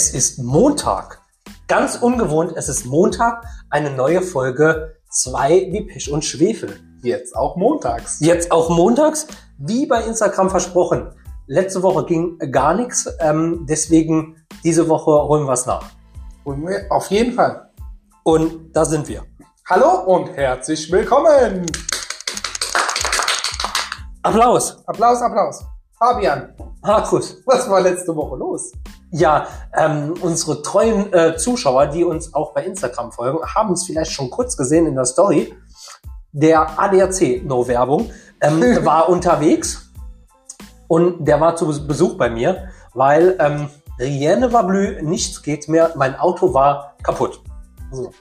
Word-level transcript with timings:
Es 0.00 0.14
ist 0.14 0.38
Montag. 0.38 1.22
Ganz 1.66 1.96
ungewohnt, 1.96 2.52
es 2.54 2.68
ist 2.68 2.86
Montag, 2.86 3.42
eine 3.68 3.90
neue 3.90 4.22
Folge 4.22 4.94
2 5.10 5.72
wie 5.72 5.88
Pech 5.88 6.12
und 6.12 6.24
Schwefel. 6.24 6.78
Jetzt 7.02 7.34
auch 7.34 7.56
montags. 7.56 8.20
Jetzt 8.20 8.52
auch 8.52 8.70
montags, 8.70 9.26
wie 9.58 9.86
bei 9.86 10.04
Instagram 10.04 10.50
versprochen. 10.50 11.10
Letzte 11.48 11.82
Woche 11.82 12.04
ging 12.04 12.38
gar 12.52 12.74
nichts, 12.74 13.08
ähm, 13.18 13.66
deswegen 13.68 14.36
diese 14.62 14.88
Woche 14.88 15.10
holen 15.10 15.46
wir 15.46 15.54
es 15.54 15.66
nach. 15.66 15.90
Holen 16.44 16.64
wir 16.64 16.86
auf 16.90 17.10
jeden 17.10 17.32
Fall. 17.32 17.68
Und 18.22 18.70
da 18.72 18.84
sind 18.84 19.08
wir. 19.08 19.24
Hallo 19.68 20.04
und 20.14 20.28
herzlich 20.36 20.92
willkommen. 20.92 21.66
Applaus. 24.22 24.80
Applaus, 24.86 25.20
Applaus. 25.22 25.64
Fabian, 25.98 26.54
Markus. 26.82 27.42
was 27.44 27.68
war 27.68 27.80
letzte 27.80 28.14
Woche 28.14 28.36
los? 28.36 28.70
Ja, 29.10 29.46
ähm, 29.76 30.14
unsere 30.20 30.62
treuen 30.62 31.12
äh, 31.12 31.36
Zuschauer, 31.36 31.86
die 31.86 32.04
uns 32.04 32.34
auch 32.34 32.52
bei 32.52 32.64
Instagram 32.64 33.10
folgen, 33.12 33.38
haben 33.54 33.72
es 33.72 33.84
vielleicht 33.84 34.12
schon 34.12 34.30
kurz 34.30 34.56
gesehen 34.56 34.86
in 34.86 34.94
der 34.94 35.06
Story. 35.06 35.54
Der 36.32 36.78
ADAC, 36.78 37.42
no 37.44 37.66
Werbung, 37.66 38.10
ähm, 38.40 38.60
war 38.84 39.08
unterwegs 39.08 39.90
und 40.88 41.26
der 41.26 41.40
war 41.40 41.56
zu 41.56 41.86
Besuch 41.86 42.18
bei 42.18 42.28
mir, 42.28 42.68
weil 42.92 43.36
ähm, 43.38 43.70
Rien 43.98 44.52
war 44.52 44.64
blü, 44.64 45.02
nichts 45.02 45.42
geht 45.42 45.68
mehr, 45.68 45.92
mein 45.96 46.18
Auto 46.18 46.54
war 46.54 46.94
kaputt. 47.02 47.40
So. 47.90 48.12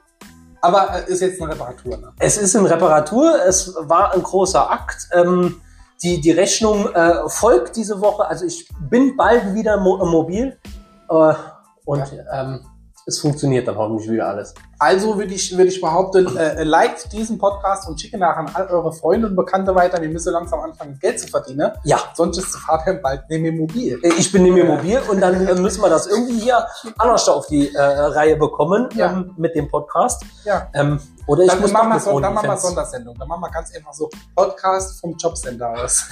Aber 0.62 1.08
äh, 1.08 1.12
ist 1.12 1.22
jetzt 1.22 1.40
eine 1.40 1.52
Reparatur, 1.52 1.98
ne? 1.98 2.14
Es 2.20 2.38
ist 2.38 2.56
in 2.56 2.66
Reparatur, 2.66 3.46
es 3.46 3.76
war 3.82 4.14
ein 4.14 4.24
großer 4.24 4.70
Akt. 4.72 5.08
Ähm, 5.14 5.62
die, 6.02 6.20
die 6.20 6.32
Rechnung 6.32 6.92
äh, 6.94 7.28
folgt 7.28 7.76
diese 7.76 8.02
Woche, 8.02 8.26
also 8.26 8.46
ich 8.46 8.68
bin 8.90 9.16
bald 9.16 9.54
wieder 9.54 9.80
mo 9.80 9.98
mobil 10.06 10.58
äh, 11.10 11.34
und 11.86 12.04
ähm, 12.34 12.66
es 13.06 13.20
funktioniert 13.20 13.68
dann 13.68 13.78
hoffentlich 13.78 14.10
wieder 14.10 14.28
alles. 14.28 14.54
Also 14.80 15.18
würde 15.18 15.34
ich, 15.34 15.52
würde 15.58 15.70
ich 15.70 15.82
behaupten, 15.82 16.38
äh, 16.38 16.64
liked 16.64 17.12
diesen 17.12 17.38
Podcast 17.38 17.88
und 17.88 18.00
schicke 18.00 18.18
nachher 18.18 18.38
an 18.40 18.52
all 18.54 18.68
eure 18.68 18.92
Freunde 18.94 19.28
und 19.28 19.36
Bekannte 19.36 19.74
weiter. 19.74 20.02
Wir 20.02 20.10
müssen 20.10 20.32
langsam 20.34 20.60
anfangen, 20.60 20.98
Geld 21.02 21.20
zu 21.20 21.28
verdienen. 21.28 21.72
Ja, 21.84 22.00
Sonst 22.14 22.38
ist 22.38 22.56
Fabian 22.58 23.02
bald 23.02 23.24
neben 23.30 23.44
mir 23.44 23.52
mobil. 23.54 24.00
äh, 24.04 24.10
ich 24.18 24.32
bin 24.32 24.44
nämlich 24.44 24.66
mobil 24.66 25.00
und 25.10 25.20
dann 25.22 25.48
äh, 25.48 25.56
müssen 25.56 25.82
wir 25.82 25.90
das 25.90 26.08
irgendwie 26.08 26.40
hier 26.40 26.66
anders 26.98 27.28
auf 27.28 27.48
die 27.48 27.74
äh, 27.74 27.80
Reihe 27.82 28.36
bekommen 28.38 28.90
Ja. 28.94 29.12
ähm, 29.14 29.34
mit 29.38 29.56
dem 29.56 29.68
Podcast. 29.70 30.24
Ja. 30.46 30.68
Ähm, 30.74 31.00
oder 31.26 31.44
ich 31.44 31.50
Dann 31.52 31.60
muss 31.60 31.72
machen, 31.74 31.90
wir 31.90 32.00
so, 32.00 32.20
dann 32.22 32.34
machen 32.34 32.48
wir. 32.48 32.56
Sondersendung. 32.58 33.16
Dann 33.20 33.28
machen 33.28 33.42
wir 33.42 33.50
ganz 33.52 33.76
einfach 33.76 33.94
so 33.94 34.10
Podcast 34.34 35.02
vom 35.02 35.14
Jobcenter 35.18 35.72
aus. 35.72 36.02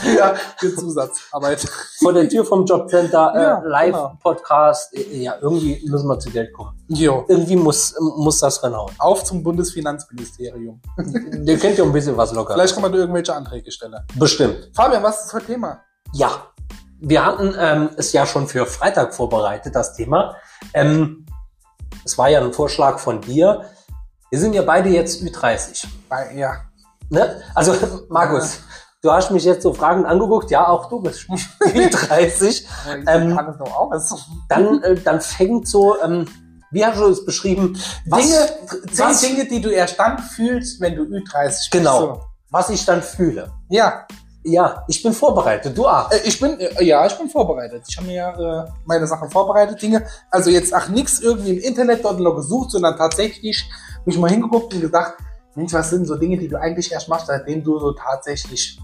für, 0.00 0.34
für 0.58 0.74
Zusatzarbeit. 0.76 1.60
vor 1.98 2.12
der 2.12 2.28
Tür 2.28 2.44
vom 2.44 2.66
Jobcenter, 2.66 3.32
äh, 3.34 3.42
Ja, 3.42 3.54
genau. 3.56 3.68
Live-Podcast. 3.70 4.94
Äh, 4.94 5.22
ja, 5.22 5.34
irgendwie 5.40 5.82
müssen 5.88 6.08
wir 6.08 6.18
zu 6.18 6.30
Geld 6.30 6.52
kommen. 6.52 6.72
Jo. 6.88 7.24
Irgendwie 7.28 7.56
muss, 7.68 7.94
muss 8.16 8.40
das 8.40 8.62
reinhauen. 8.62 8.94
Auf 8.98 9.24
zum 9.24 9.42
Bundesfinanzministerium. 9.42 10.80
Der 10.96 11.58
kennt 11.58 11.76
ja 11.76 11.84
ein 11.84 11.92
bisschen 11.92 12.16
was 12.16 12.32
locker. 12.32 12.54
Vielleicht 12.54 12.72
kann 12.72 12.82
man 12.82 12.92
da 12.92 12.98
irgendwelche 12.98 13.34
Anträge 13.34 13.70
stellen. 13.70 13.94
Bestimmt. 14.14 14.70
Fabian, 14.74 15.02
was 15.02 15.26
ist 15.26 15.34
heute 15.34 15.46
Thema? 15.46 15.82
Ja, 16.14 16.30
wir 16.98 17.26
hatten 17.26 17.54
ähm, 17.58 17.90
es 17.96 18.12
ja 18.12 18.24
schon 18.24 18.48
für 18.48 18.64
Freitag 18.64 19.14
vorbereitet, 19.14 19.74
das 19.74 19.94
Thema. 19.94 20.36
Ähm, 20.72 21.26
es 22.04 22.16
war 22.16 22.30
ja 22.30 22.40
ein 22.40 22.54
Vorschlag 22.54 22.98
von 22.98 23.20
dir. 23.20 23.66
Wir 24.30 24.38
sind 24.38 24.54
ja 24.54 24.62
beide 24.62 24.88
jetzt 24.88 25.22
Ü30. 25.22 25.86
Bei, 26.08 26.34
ja. 26.34 26.54
Ne? 27.10 27.42
Also, 27.54 27.74
Markus, 28.08 28.60
du 29.02 29.12
hast 29.12 29.30
mich 29.30 29.44
jetzt 29.44 29.62
so 29.62 29.74
fragend 29.74 30.06
angeguckt. 30.06 30.50
Ja, 30.50 30.68
auch 30.68 30.88
du 30.88 31.02
bist 31.02 31.20
Ü30. 31.60 32.64
Ähm. 33.06 33.38
Dann, 34.48 34.82
äh, 34.82 34.94
dann 34.94 35.20
fängt 35.20 35.68
so, 35.68 36.00
ähm, 36.02 36.24
wie 36.70 36.84
hast 36.84 36.98
du 36.98 37.06
es 37.06 37.24
beschrieben? 37.24 37.78
Was, 38.06 38.22
Dinge, 38.22 38.48
was, 38.96 39.20
zehn 39.20 39.36
Dinge, 39.36 39.48
die 39.48 39.60
du 39.60 39.70
erst 39.70 39.98
dann 39.98 40.18
fühlst, 40.18 40.80
wenn 40.80 40.94
du 40.96 41.02
Ü30 41.02 41.46
bist. 41.46 41.70
Genau. 41.70 41.98
So. 42.00 42.20
was 42.50 42.70
ich 42.70 42.84
dann 42.84 43.02
fühle. 43.02 43.50
Ja, 43.68 44.06
Ja, 44.44 44.84
ich 44.88 45.02
bin 45.02 45.12
vorbereitet. 45.12 45.76
Du 45.76 45.86
auch. 45.86 46.10
Äh, 46.10 46.20
Ich 46.24 46.40
bin, 46.40 46.58
äh, 46.58 46.82
ja, 46.82 47.04
ich 47.06 47.18
bin 47.18 47.28
vorbereitet. 47.28 47.82
Ich 47.88 47.96
habe 47.96 48.06
mir 48.06 48.68
äh, 48.68 48.72
meine 48.86 49.06
Sachen 49.06 49.28
vorbereitet, 49.30 49.82
Dinge. 49.82 50.06
Also 50.30 50.48
jetzt 50.50 50.72
ach 50.72 50.88
nichts 50.88 51.20
irgendwie 51.20 51.50
im 51.50 51.58
Internet 51.58 52.04
dort 52.04 52.20
noch 52.20 52.36
gesucht, 52.36 52.70
sondern 52.70 52.96
tatsächlich 52.96 53.68
mich 54.04 54.16
mal 54.16 54.30
hingeguckt 54.30 54.72
und 54.72 54.80
gesagt, 54.80 55.20
Mensch, 55.54 55.72
was 55.72 55.90
sind 55.90 56.06
so 56.06 56.14
Dinge, 56.14 56.38
die 56.38 56.48
du 56.48 56.58
eigentlich 56.58 56.92
erst 56.92 57.08
machst, 57.08 57.26
seitdem 57.26 57.64
du 57.64 57.78
so 57.78 57.92
tatsächlich 57.92 58.78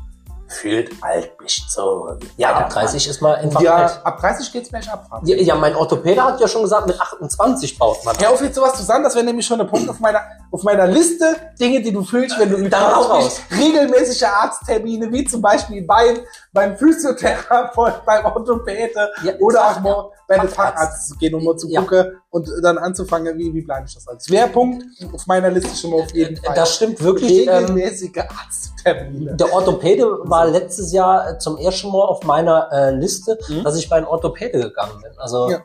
gefühlt 0.46 0.90
alt 1.02 1.36
bist. 1.38 1.70
So. 1.70 2.08
Ja, 2.36 2.52
ab 2.54 2.70
30 2.70 3.08
ist 3.08 3.20
mal 3.20 3.36
einfach 3.36 3.60
Ja, 3.60 3.74
alt. 3.76 4.00
ab 4.04 4.18
30 4.20 4.52
geht's 4.52 4.72
echt 4.72 4.92
ab. 4.92 5.20
Ja, 5.24 5.36
ja, 5.36 5.54
mein 5.54 5.74
Orthopäde 5.74 6.22
hat 6.24 6.40
ja 6.40 6.48
schon 6.48 6.62
gesagt, 6.62 6.86
mit 6.86 7.00
28 7.00 7.78
baut 7.78 8.04
man. 8.04 8.16
Hör 8.18 8.30
auf 8.30 8.42
jetzt 8.42 8.54
sowas 8.54 8.74
zu 8.76 8.82
sagen, 8.82 9.02
das 9.04 9.14
wäre 9.14 9.24
nämlich 9.24 9.46
schon 9.46 9.60
ein 9.60 9.66
Punkt 9.66 9.88
auf 9.88 10.00
meiner, 10.00 10.20
auf 10.50 10.62
meiner 10.62 10.86
Liste, 10.86 11.34
Dinge, 11.58 11.80
die 11.82 11.92
du 11.92 12.02
fühlst, 12.04 12.38
wenn 12.38 12.50
du 12.50 12.76
raus. 12.76 13.40
regelmäßige 13.50 14.22
Arzttermine, 14.24 15.10
wie 15.12 15.24
zum 15.24 15.40
Beispiel 15.40 15.82
beim, 15.86 16.18
beim 16.52 16.76
Physiotherapeut, 16.76 18.04
beim 18.04 18.24
Orthopäde 18.24 19.10
Ja, 19.22 19.32
oder 19.40 19.70
auch 19.70 19.80
mal 19.80 20.10
bei 20.28 20.38
einem 20.40 20.48
Facharzt. 20.48 21.08
Zu 21.08 21.16
gehen, 21.16 21.34
um 21.34 21.44
mal 21.44 21.56
zu 21.56 21.68
Ja. 21.68 21.80
gucken 21.80 22.20
und 22.30 22.48
dann 22.62 22.78
anzufangen, 22.78 23.36
wie, 23.38 23.52
wie 23.54 23.62
bleibe 23.62 23.86
ich 23.86 23.94
das 23.94 24.06
als 24.08 24.26
Schwerpunkt 24.26 24.84
auf 25.12 25.26
meiner 25.26 25.50
Liste 25.50 25.76
schon 25.76 25.90
mal 25.90 26.02
auf 26.02 26.14
jeden 26.14 26.36
Fall. 26.36 26.54
Das 26.54 26.74
stimmt 26.74 27.00
wirklich. 27.02 27.46
Ähm, 27.46 27.54
regelmäßige 27.56 28.12
Arzttermine. 28.18 29.36
der 29.36 29.52
Orthopäde 29.52 30.06
war 30.34 30.46
letztes 30.46 30.92
Jahr 30.92 31.38
zum 31.38 31.56
ersten 31.58 31.88
Mal 31.90 32.04
auf 32.04 32.22
meiner 32.24 32.70
äh, 32.72 32.90
Liste, 32.90 33.38
Mhm. 33.48 33.64
dass 33.64 33.76
ich 33.76 33.88
bei 33.88 33.96
einem 33.96 34.06
Orthopäde 34.08 34.58
gegangen 34.60 35.00
bin. 35.02 35.12
Also 35.18 35.50
Ja. 35.50 35.58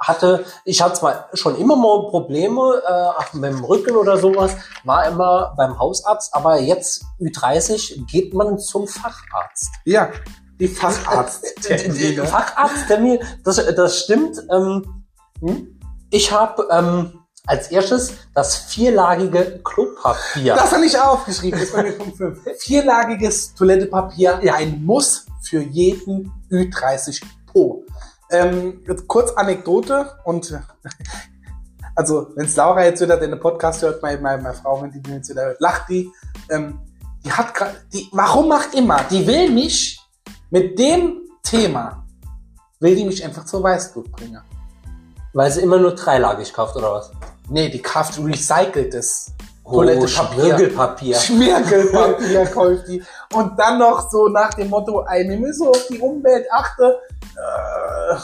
hatte, 0.00 0.44
ich 0.64 0.82
hatte 0.82 0.94
zwar 0.94 1.28
schon 1.32 1.56
immer 1.56 1.76
mal 1.76 2.08
Probleme 2.10 2.82
äh, 2.86 2.92
auch 3.18 3.32
mit 3.32 3.50
dem 3.52 3.64
Rücken 3.64 3.96
oder 3.96 4.16
sowas, 4.18 4.52
war 4.84 5.06
immer 5.06 5.54
beim 5.56 5.78
Hausarzt, 5.78 6.34
aber 6.34 6.58
jetzt 6.60 7.04
Ü30 7.20 8.06
geht 8.10 8.34
man 8.34 8.58
zum 8.58 8.86
Facharzt. 8.86 9.70
Ja, 9.84 10.10
die 10.60 10.66
Äh, 10.66 10.68
Facharzttermine. 10.68 12.26
Facharzttermin, 12.36 13.18
das, 13.44 13.56
das 13.74 13.98
stimmt. 14.00 14.38
Ähm, 14.50 15.04
Hm? 15.40 15.80
ich 16.10 16.30
habe 16.30 16.68
ähm, 16.70 17.23
als 17.46 17.70
erstes 17.70 18.14
das 18.34 18.56
vierlagige 18.56 19.60
Klopapier. 19.62 20.54
Das 20.54 20.72
habe 20.72 20.86
ich 20.86 20.98
aufgeschrieben, 20.98 21.58
das 21.58 21.68
ist 21.68 21.76
bei 21.76 21.82
mir 21.82 21.92
Punkt 21.92 22.16
5. 22.18 22.40
Vierlagiges 22.58 23.54
Toilettepapier, 23.54 24.40
ja, 24.42 24.54
ein 24.54 24.84
Muss 24.84 25.26
für 25.42 25.60
jeden 25.60 26.32
Ü30 26.50 27.22
Po. 27.46 27.84
Ähm, 28.30 28.82
kurz 29.06 29.30
Anekdote 29.32 30.10
und 30.24 30.58
also 31.94 32.28
wenn 32.34 32.52
Laura 32.54 32.84
jetzt 32.84 33.02
wieder 33.02 33.18
den 33.18 33.38
Podcast 33.38 33.82
hört, 33.82 34.02
meine, 34.02 34.20
meine, 34.20 34.42
meine 34.42 34.54
Frau, 34.54 34.80
wenn 34.82 34.90
die 34.90 35.02
den 35.02 35.16
jetzt 35.16 35.30
wieder 35.30 35.44
hört, 35.44 35.60
lacht 35.60 35.88
die. 35.88 36.10
Ähm, 36.50 36.80
die 37.24 37.32
hat 37.32 37.54
gerade, 37.54 37.74
die, 37.92 38.08
warum 38.12 38.48
macht 38.48 38.74
immer? 38.74 39.02
Die 39.10 39.26
will 39.26 39.50
mich 39.50 40.00
mit 40.50 40.78
dem 40.78 41.22
Thema, 41.42 42.04
will 42.80 42.96
die 42.96 43.04
mich 43.04 43.24
einfach 43.24 43.44
zur 43.44 43.62
Weißglut 43.62 44.10
bringen. 44.12 44.42
Weil 45.32 45.50
sie 45.50 45.60
immer 45.60 45.78
nur 45.78 45.94
dreilagig 45.94 46.52
kauft, 46.52 46.76
oder 46.76 46.92
was? 46.92 47.10
Nee, 47.48 47.68
die 47.68 47.82
kauft 47.82 48.18
recyceltes 48.18 49.34
Oh, 49.66 49.76
Toilettepapier. 49.76 50.44
Schmirgelpapier. 50.44 51.16
Schmirgelpapier 51.16 52.46
kauft 52.54 52.86
die. 52.86 53.02
Und 53.32 53.58
dann 53.58 53.78
noch 53.78 54.10
so 54.10 54.28
nach 54.28 54.52
dem 54.52 54.68
Motto, 54.68 55.06
ey, 55.08 55.26
wir 55.26 55.38
müssen 55.38 55.66
auf 55.66 55.86
die 55.88 55.98
Umwelt 55.98 56.46
achten. 56.52 56.82
Äh, 56.82 58.14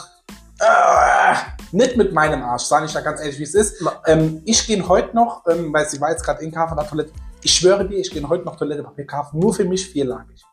äh, 0.60 1.34
nicht 1.72 1.97
mit 1.97 2.12
meinem 2.12 2.42
Arsch, 2.42 2.64
sage 2.64 2.84
ich 2.84 2.92
da 2.92 3.00
ganz 3.00 3.20
ehrlich, 3.20 3.38
wie 3.38 3.44
es 3.44 3.54
ist. 3.54 3.82
Ähm, 4.06 4.42
ich 4.44 4.66
gehe 4.66 4.86
heute 4.86 5.16
noch, 5.16 5.42
ähm, 5.48 5.72
weil 5.72 5.88
sie 5.88 5.98
war 5.98 6.10
jetzt 6.10 6.25
gerade 6.25 6.44
in 6.44 6.53
Kauf 6.53 6.75
der 6.75 6.86
Toilette, 6.86 7.12
ich 7.42 7.54
schwöre 7.54 7.88
dir, 7.88 7.98
ich 7.98 8.10
gehe 8.10 8.28
heute 8.28 8.44
noch 8.44 8.56
Toilettepapier 8.56 9.06
kaufen, 9.06 9.39
nur 9.39 9.54
für 9.54 9.65
mich 9.65 9.89
vierlagig. 9.89 10.45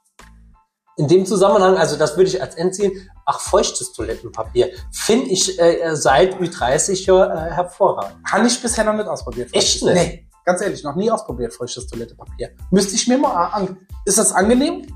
In 0.98 1.08
dem 1.08 1.26
Zusammenhang, 1.28 1.78
also 1.78 1.96
das 1.96 2.18
würde 2.18 2.30
ich 2.30 2.42
als 2.42 2.56
Endziel, 2.56 2.92
ach, 3.26 3.40
feuchtes 3.40 3.94
Toilettenpapier, 3.94 4.72
finde 4.92 5.30
ich 5.30 5.60
äh, 5.60 5.96
seit 5.96 6.36
Ü30 6.40 7.06
ja, 7.06 7.48
äh, 7.48 7.52
hervorragend. 7.52 8.18
Habe 8.32 8.48
ich 8.48 8.60
bisher 8.60 8.84
noch 8.84 8.94
nicht 8.94 9.08
ausprobiert. 9.08 9.50
Echt 9.54 9.84
nicht? 9.84 9.94
Nee, 9.94 10.28
ganz 10.44 10.60
ehrlich, 10.62 10.84
noch 10.84 10.96
nie 10.96 11.12
ausprobiert, 11.12 11.54
feuchtes 11.54 11.86
Toilettepapier. 11.86 12.50
Müsste 12.72 12.96
ich 12.96 13.08
mir 13.08 13.20
mal 13.20 13.46
an. 13.50 13.78
Ist 14.06 14.18
das 14.18 14.32
angenehm? 14.34 14.88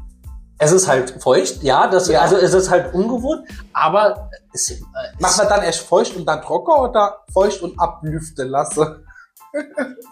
Es 0.58 0.72
ist 0.72 0.88
halt 0.88 1.22
feucht, 1.22 1.62
ja, 1.62 1.88
das, 1.88 2.08
Ja. 2.08 2.22
also 2.22 2.36
es 2.36 2.54
ist 2.54 2.70
halt 2.72 2.94
ungewohnt, 2.96 3.48
aber 3.74 4.30
es, 4.54 4.72
äh, 4.72 4.78
Macht 5.20 5.38
man 5.38 5.50
dann 5.50 5.64
erst 5.64 5.82
feucht 5.82 6.16
und 6.16 6.26
dann 6.26 6.42
trocken 6.42 6.72
oder 6.80 7.26
feucht 7.32 7.62
und 7.62 7.80
ablüften 7.80 8.48
lasse? 8.48 9.04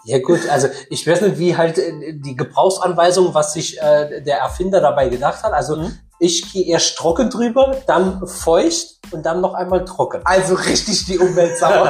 Ja 0.04 0.18
gut, 0.20 0.48
also 0.48 0.68
ich 0.88 1.06
weiß 1.06 1.20
nicht, 1.22 1.38
wie 1.38 1.56
halt 1.56 1.78
äh, 1.78 2.14
die 2.14 2.36
Gebrauchsanweisung, 2.36 3.34
was 3.34 3.52
sich 3.52 3.80
äh, 3.80 4.20
der 4.22 4.38
Erfinder 4.38 4.80
dabei 4.80 5.08
gedacht 5.08 5.42
hat. 5.42 5.52
Also 5.52 5.76
Mhm. 5.76 5.98
ich 6.18 6.52
gehe 6.52 6.66
erst 6.66 6.96
trocken 6.96 7.30
drüber, 7.30 7.76
dann 7.86 8.26
feucht 8.26 8.98
und 9.12 9.24
dann 9.24 9.40
noch 9.40 9.54
einmal 9.54 9.84
trocken. 9.84 10.20
Also 10.24 10.54
richtig 10.54 11.06
die 11.06 11.18
Umweltsau. 11.18 11.68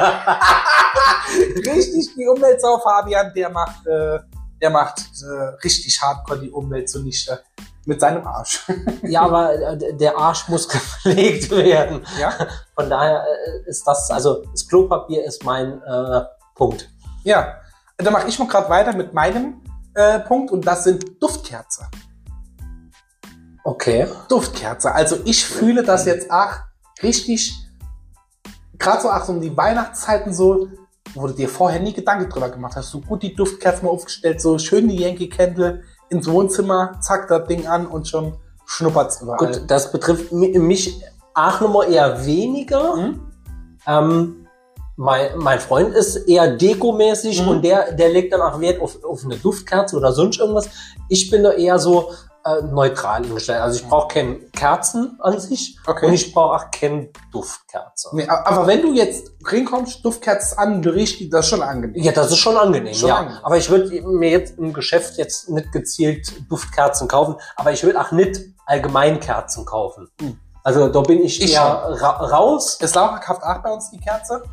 richtig 1.57 2.15
die 2.15 2.27
Umweltsau, 2.27 2.79
Fabian, 2.79 3.31
der 3.35 3.49
macht, 3.49 3.85
äh, 3.87 4.19
der 4.61 4.69
macht 4.69 4.99
äh, 5.23 5.43
richtig 5.63 6.01
hardcore 6.01 6.39
die 6.39 6.51
Umwelt 6.51 6.89
zunichte. 6.89 7.39
mit 7.85 7.99
seinem 7.99 8.25
Arsch. 8.27 8.63
Ja, 9.03 9.23
aber 9.23 9.53
äh, 9.55 9.97
der 9.97 10.15
Arsch 10.17 10.47
muss 10.47 10.67
gepflegt 10.75 11.49
werden. 11.49 12.05
Ja? 12.19 12.31
Von 12.75 12.89
daher 12.89 13.23
äh, 13.25 13.69
ist 13.69 13.83
das, 13.87 14.11
also 14.11 14.43
das 14.51 14.67
Klopapier 14.67 15.25
ist 15.25 15.43
mein 15.43 15.81
äh, 15.81 16.21
Punkt. 16.55 16.89
Ja. 17.23 17.55
Dann 17.97 18.13
mache 18.13 18.27
ich 18.27 18.39
mal 18.39 18.47
gerade 18.47 18.69
weiter 18.69 18.95
mit 18.95 19.13
meinem 19.13 19.61
äh, 19.93 20.19
Punkt 20.19 20.51
und 20.51 20.65
das 20.65 20.85
sind 20.85 21.21
Duftkerze. 21.21 21.87
Okay. 23.63 24.07
Duftkerze. 24.27 24.91
Also 24.91 25.17
ich 25.25 25.45
fühle 25.45 25.83
das 25.83 26.05
jetzt 26.05 26.31
auch 26.31 26.53
richtig, 27.03 27.55
gerade 28.79 29.01
so 29.01 29.11
auch 29.11 29.23
so 29.23 29.33
um 29.33 29.41
die 29.41 29.55
Weihnachtszeiten 29.55 30.33
so, 30.33 30.67
wo 31.13 31.27
du 31.27 31.33
dir 31.33 31.49
vorher 31.49 31.79
nie 31.79 31.93
Gedanken 31.93 32.29
drüber 32.29 32.49
gemacht 32.49 32.75
hast. 32.75 32.89
So 32.89 33.01
gut 33.01 33.21
die 33.21 33.35
Duftkerzen 33.35 33.85
mal 33.85 33.91
aufgestellt, 33.91 34.41
so 34.41 34.57
schön 34.57 34.87
die 34.87 34.97
Yankee 34.97 35.29
Candle 35.29 35.83
ins 36.09 36.27
Wohnzimmer, 36.27 36.99
zack, 37.01 37.27
das 37.27 37.47
Ding 37.47 37.67
an 37.67 37.85
und 37.85 38.07
schon 38.07 38.37
schnuppert's 38.65 39.21
überall. 39.21 39.37
Gut, 39.37 39.63
das 39.67 39.91
betrifft 39.91 40.31
mi- 40.31 40.57
mich 40.57 41.03
auch 41.35 41.61
nochmal 41.61 41.91
eher 41.91 42.25
weniger. 42.25 42.95
Mhm. 42.95 43.31
Ähm, 43.85 44.40
mein, 45.01 45.35
mein 45.37 45.59
Freund 45.59 45.95
ist 45.95 46.15
eher 46.27 46.47
dekomäßig 46.55 47.41
Mhm. 47.41 47.47
und 47.47 47.61
der, 47.63 47.91
der 47.93 48.09
legt 48.09 48.31
dann 48.33 48.41
auch 48.41 48.59
Wert 48.59 48.79
auf, 48.79 49.03
auf 49.03 49.23
eine 49.25 49.35
Duftkerze 49.35 49.97
oder 49.97 50.11
sonst 50.13 50.39
irgendwas. 50.39 50.69
Ich 51.09 51.31
bin 51.31 51.41
da 51.43 51.51
eher 51.53 51.79
so 51.79 52.11
äh, 52.45 52.61
neutral 52.61 53.23
eingestellt. 53.23 53.61
Also 53.61 53.79
ich 53.79 53.87
brauche 53.87 54.09
keine 54.13 54.35
Kerzen 54.51 55.17
an 55.19 55.39
sich 55.39 55.77
Okay. 55.87 56.05
und 56.05 56.13
ich 56.13 56.31
brauche 56.31 56.55
auch 56.55 56.65
keine 56.71 57.09
Duftkerze. 57.31 58.09
Nee, 58.13 58.27
aber 58.27 58.67
wenn 58.67 58.81
du 58.83 58.93
jetzt 58.93 59.31
reinkommst, 59.43 60.05
Duftkerzen 60.05 60.57
an, 60.59 60.81
die, 60.83 61.29
das 61.29 61.45
ist 61.45 61.49
schon 61.49 61.61
angenehm. 61.63 62.03
Ja, 62.03 62.11
das 62.11 62.29
ist 62.31 62.37
schon 62.37 62.57
angenehm, 62.57 62.93
Schon 62.93 63.09
ja. 63.09 63.17
angenehm. 63.17 63.39
Aber 63.43 63.57
ich 63.57 63.69
würde 63.71 63.89
mir 64.03 64.29
jetzt 64.29 64.57
im 64.59 64.71
Geschäft 64.71 65.17
jetzt 65.17 65.49
nicht 65.49 65.71
gezielt 65.71 66.31
Duftkerzen 66.49 67.07
kaufen, 67.07 67.35
aber 67.55 67.71
ich 67.71 67.83
würde 67.83 67.99
auch 67.99 68.11
nicht 68.11 68.39
allgemein 68.67 69.19
Kerzen 69.19 69.65
kaufen. 69.65 70.09
Hm. 70.19 70.37
Also 70.63 70.89
da 70.89 71.01
bin 71.01 71.19
ich, 71.23 71.41
Ich 71.41 71.53
eher 71.53 71.63
ra 71.63 72.09
raus. 72.25 72.77
Es 72.81 72.93
Laura 72.93 73.17
kauft 73.17 73.41
auch 73.43 73.57
bei 73.63 73.71
uns 73.71 73.89
die 73.89 73.99
Kerze. 73.99 74.43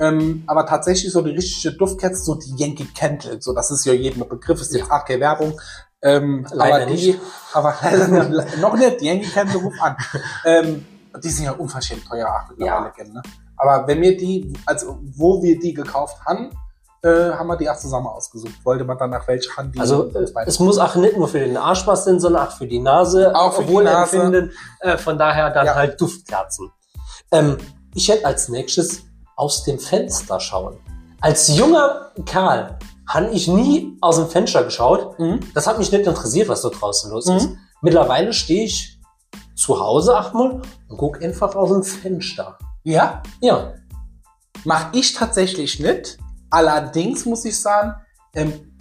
Ähm, 0.00 0.42
aber 0.46 0.66
tatsächlich 0.66 1.12
so 1.12 1.20
die 1.20 1.30
richtige 1.32 1.76
Duftkerze, 1.76 2.22
so 2.24 2.34
die 2.34 2.54
Yankee 2.56 2.86
Candle, 2.96 3.40
so 3.40 3.54
das 3.54 3.70
ist 3.70 3.84
ja 3.84 3.92
jedem 3.92 4.26
Begriff, 4.28 4.60
ist 4.60 4.74
jetzt 4.74 4.90
auch 4.90 5.04
keine 5.04 5.20
Werbung. 5.20 5.60
Ähm, 6.02 6.46
Leider 6.52 6.76
aber 6.76 6.86
die, 6.86 6.92
nicht. 7.08 7.20
aber 7.52 7.74
noch 8.60 8.74
nicht, 8.76 9.00
die 9.02 9.06
Yankee 9.06 9.28
Candle 9.28 9.58
ruf 9.60 9.74
an. 9.80 9.96
Ähm, 10.46 10.86
die 11.22 11.28
sind 11.28 11.44
ja 11.44 11.52
unverschämt 11.52 12.06
teuer, 12.08 12.46
mittlerweile 12.48 12.86
Ja. 12.86 12.90
kennen, 12.90 13.12
ne? 13.12 13.22
Aber 13.58 13.86
wenn 13.86 14.00
wir 14.00 14.16
die, 14.16 14.52
also 14.64 14.98
wo 15.02 15.42
wir 15.42 15.58
die 15.58 15.74
gekauft 15.74 16.16
haben, 16.24 16.50
äh, 17.02 17.32
haben 17.32 17.46
wir 17.48 17.56
die 17.58 17.68
auch 17.68 17.76
zusammen 17.76 18.06
ausgesucht. 18.06 18.54
Wollte 18.64 18.84
man 18.84 18.96
dann 18.96 19.10
nach 19.10 19.26
welcher 19.28 19.54
Hand 19.56 19.74
die 19.74 19.80
Also 19.80 20.10
äh, 20.14 20.26
es 20.46 20.58
muss 20.60 20.78
auch 20.78 20.94
nicht 20.96 21.16
nur 21.18 21.28
für 21.28 21.40
den 21.40 21.56
Arsch 21.58 21.86
was 21.86 22.04
sein, 22.04 22.20
sondern 22.20 22.46
auch 22.46 22.52
für 22.52 22.66
die 22.66 22.78
Nase 22.78 23.34
Auch 23.34 23.54
für 23.54 23.64
die 23.64 23.72
wohlempfinden. 23.72 24.52
Äh, 24.80 24.96
von 24.96 25.18
daher 25.18 25.50
dann 25.50 25.66
Ja. 25.66 25.74
halt 25.74 26.00
Duftkerzen. 26.00 26.70
Ähm, 27.32 27.58
ich 27.94 28.08
hätte 28.08 28.24
als 28.24 28.48
nächstes 28.48 29.02
aus 29.40 29.64
dem 29.64 29.78
Fenster 29.78 30.38
schauen. 30.38 30.78
Als 31.20 31.48
junger 31.48 32.12
Kerl 32.26 32.78
habe 33.08 33.30
ich 33.30 33.48
nie 33.48 33.96
aus 34.00 34.16
dem 34.16 34.28
Fenster 34.28 34.62
geschaut. 34.64 35.18
Mhm. 35.18 35.40
Das 35.54 35.66
hat 35.66 35.78
mich 35.78 35.90
nicht 35.90 36.06
interessiert, 36.06 36.48
was 36.48 36.62
da 36.62 36.68
draußen 36.68 37.10
los 37.10 37.26
Mhm. 37.26 37.36
ist. 37.36 37.48
Mittlerweile 37.82 38.32
stehe 38.32 38.64
ich 38.64 39.00
zu 39.56 39.80
Hause 39.80 40.16
achtmal 40.16 40.60
und 40.88 40.96
gucke 40.96 41.24
einfach 41.24 41.54
aus 41.54 41.70
dem 41.70 41.82
Fenster. 41.82 42.58
Ja, 42.84 43.22
Ja, 43.40 43.72
Mach 44.64 44.92
ich 44.92 45.14
tatsächlich 45.14 45.80
nicht. 45.80 46.18
Allerdings 46.50 47.24
muss 47.24 47.46
ich 47.46 47.58
sagen, 47.58 47.94
ähm, 48.34 48.76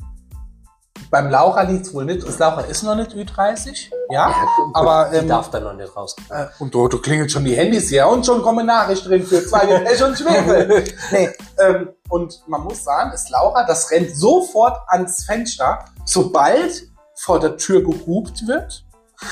beim 1.09 1.29
Laura 1.29 1.61
liegt 1.61 1.85
es 1.88 1.94
wohl 1.94 2.03
nicht. 2.03 2.27
Das 2.27 2.38
Laura 2.38 2.61
ist 2.61 2.83
noch 2.83 2.95
nicht 2.95 3.11
Ü30. 3.13 3.89
Ja. 4.09 4.33
Aber, 4.73 5.09
die 5.11 5.17
ähm, 5.17 5.27
darf 5.27 5.50
dann 5.51 5.63
noch 5.63 5.73
nicht 5.73 5.95
raus. 5.95 6.15
Äh, 6.29 6.45
und 6.59 6.73
du, 6.73 6.88
du 6.88 7.00
klingelt 7.00 7.31
schon 7.31 7.45
die 7.45 7.56
Handys 7.56 7.89
hier 7.89 8.07
und 8.07 8.25
schon 8.25 8.41
kommen 8.41 8.65
Nachrichten 8.65 9.09
drin 9.09 9.23
für 9.23 9.45
zwei 9.45 9.65
Pech 9.65 10.03
und 10.03 10.17
Schwefel. 10.17 10.83
nee, 11.11 11.29
ähm, 11.59 11.89
und 12.09 12.41
man 12.47 12.63
muss 12.63 12.83
sagen, 12.83 13.11
ist 13.13 13.29
Laura, 13.29 13.65
das 13.65 13.91
rennt 13.91 14.15
sofort 14.15 14.77
ans 14.88 15.25
Fenster, 15.25 15.85
sobald 16.06 16.89
vor 17.15 17.39
der 17.39 17.57
Tür 17.57 17.83
gehupt 17.83 18.47
wird, 18.47 18.85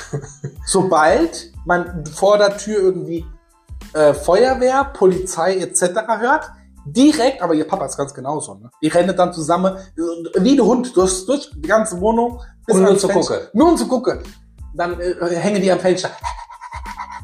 sobald 0.68 1.52
man 1.66 2.06
vor 2.06 2.38
der 2.38 2.58
Tür 2.58 2.80
irgendwie 2.80 3.26
äh, 3.94 4.14
Feuerwehr, 4.14 4.92
Polizei 4.94 5.58
etc. 5.58 5.82
hört, 6.20 6.52
direkt, 6.86 7.42
aber 7.42 7.54
ihr 7.54 7.68
Papa 7.68 7.86
ist 7.86 7.98
ganz 7.98 8.14
genauso, 8.14 8.56
ne? 8.56 8.70
Die 8.82 8.88
rennen 8.88 9.16
dann 9.16 9.34
zusammen, 9.34 9.76
wie 10.36 10.56
der 10.56 10.66
Hund, 10.66 10.96
durch, 10.96 11.26
durch 11.26 11.50
die 11.56 11.68
ganze 11.68 12.00
Wohnung. 12.00 12.42
bis 12.66 12.76
Um 12.76 12.84
nur 12.84 12.98
zu 12.98 13.08
gucken. 13.08 13.38
Nur 13.54 13.70
um 13.70 13.78
zu 13.78 13.88
gucken. 13.88 14.24
Dann 14.76 15.00
äh, 15.00 15.16
hängen 15.36 15.62
die 15.62 15.72
am 15.72 15.80
Fenster. 15.80 16.10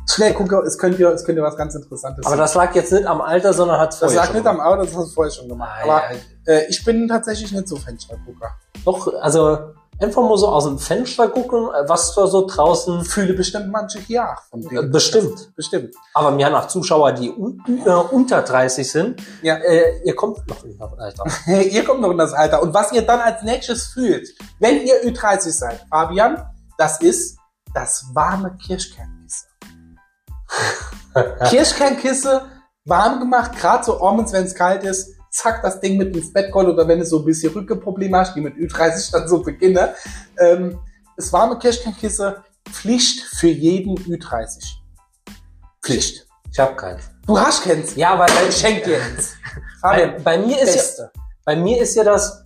Schnell 0.09 0.33
gucke, 0.33 0.57
es 0.65 0.77
könnte 0.77 1.01
ja, 1.01 1.09
es 1.11 1.23
könnte 1.23 1.41
was 1.41 1.55
ganz 1.55 1.75
Interessantes 1.75 2.25
Aber 2.25 2.35
das 2.35 2.53
lag 2.55 2.75
jetzt 2.75 2.91
nicht 2.91 3.05
am 3.05 3.21
Alter, 3.21 3.53
sondern 3.53 3.79
hat 3.79 3.89
das 3.93 3.99
vorher 3.99 4.17
lag 4.17 4.25
schon 4.27 4.35
nicht 4.35 4.45
am 4.47 4.59
Auto, 4.59 4.83
das 4.83 4.95
hast 4.95 5.09
du 5.09 5.13
vorher 5.13 5.31
schon 5.31 5.47
gemacht. 5.47 5.71
Ah, 5.79 5.83
Aber 5.83 6.01
ja. 6.45 6.53
äh, 6.53 6.65
ich 6.69 6.83
bin 6.83 7.07
tatsächlich 7.07 7.51
nicht 7.51 7.67
so 7.67 7.77
Fenstergucker. 7.77 8.51
Doch, 8.85 9.11
also 9.21 9.57
einfach 9.99 10.21
mal 10.21 10.37
so 10.37 10.49
aus 10.49 10.65
dem 10.65 10.77
Fenster 10.77 11.29
gucken, 11.29 11.69
äh, 11.73 11.87
was 11.87 12.13
da 12.15 12.27
so 12.27 12.45
draußen. 12.45 13.03
Fühle 13.05 13.33
bestimmt 13.33 13.71
manche 13.71 13.99
hier 13.99 14.23
auch 14.29 14.41
von 14.49 14.61
denen. 14.61 14.91
bestimmt. 14.91 15.55
Bestimmt. 15.55 15.95
Aber 16.13 16.31
mir 16.31 16.49
nach 16.49 16.67
Zuschauer, 16.67 17.13
die 17.13 17.31
un 17.31 17.63
äh, 17.85 17.89
unter 17.89 18.41
30 18.41 18.91
sind, 18.91 19.21
Ja. 19.41 19.55
äh, 19.55 20.01
ihr 20.03 20.15
kommt 20.15 20.45
noch 20.49 20.63
in 20.65 20.77
das 20.77 20.91
Alter. 20.99 21.23
ihr 21.63 21.83
kommt 21.85 22.01
noch 22.01 22.11
in 22.11 22.17
das 22.17 22.33
Alter. 22.33 22.61
Und 22.61 22.73
was 22.73 22.91
ihr 22.91 23.03
dann 23.03 23.21
als 23.21 23.41
nächstes 23.43 23.87
fühlt, 23.87 24.27
wenn 24.59 24.81
ihr 24.85 25.01
Ü30 25.05 25.51
seid, 25.51 25.85
Fabian, 25.89 26.43
das 26.77 27.01
ist 27.01 27.37
das 27.73 28.05
warme 28.13 28.55
Kirschkernkissen. 28.57 29.49
Kirschkernkisse, 31.49 32.45
warm 32.85 33.19
gemacht, 33.19 33.53
gerade 33.57 33.83
so 33.83 34.01
abends, 34.05 34.33
wenn 34.33 34.45
es 34.45 34.55
kalt 34.55 34.83
ist, 34.83 35.15
zack, 35.29 35.61
das 35.61 35.79
Ding 35.79 35.97
mit 35.97 36.15
ins 36.15 36.31
Bett 36.31 36.51
kommt 36.51 36.69
oder 36.69 36.87
wenn 36.87 36.99
du 36.99 37.05
so 37.05 37.19
ein 37.19 37.25
bisschen 37.25 37.51
Rückenprobleme 37.53 38.17
hast, 38.17 38.35
die 38.35 38.41
mit 38.41 38.55
Ü30 38.55 39.11
dann 39.11 39.27
so 39.27 39.41
beginnen. 39.41 39.89
Ähm, 40.39 40.79
das 41.15 41.33
warme 41.33 41.57
Kirschkernkisse, 41.57 42.43
Pflicht 42.71 43.21
für 43.35 43.47
jeden 43.47 43.97
Ü30. 43.97 44.75
Pflicht. 45.81 46.27
Ich 46.51 46.59
habe 46.59 46.75
keinen. 46.75 46.99
Du 47.25 47.39
hast 47.39 47.63
keins. 47.63 47.95
Ja, 47.95 48.13
aber 48.13 48.27
Ich 48.47 48.55
schenk 48.55 48.83
dir 48.83 49.01
eins. 49.01 49.33
bei, 49.81 50.07
bei 50.23 50.37
mir 50.37 50.61
ist 50.61 50.69
ja, 50.69 50.81
Beste. 50.81 51.11
bei 51.45 51.55
mir 51.55 51.81
ist 51.81 51.95
ja 51.95 52.03
das, 52.03 52.43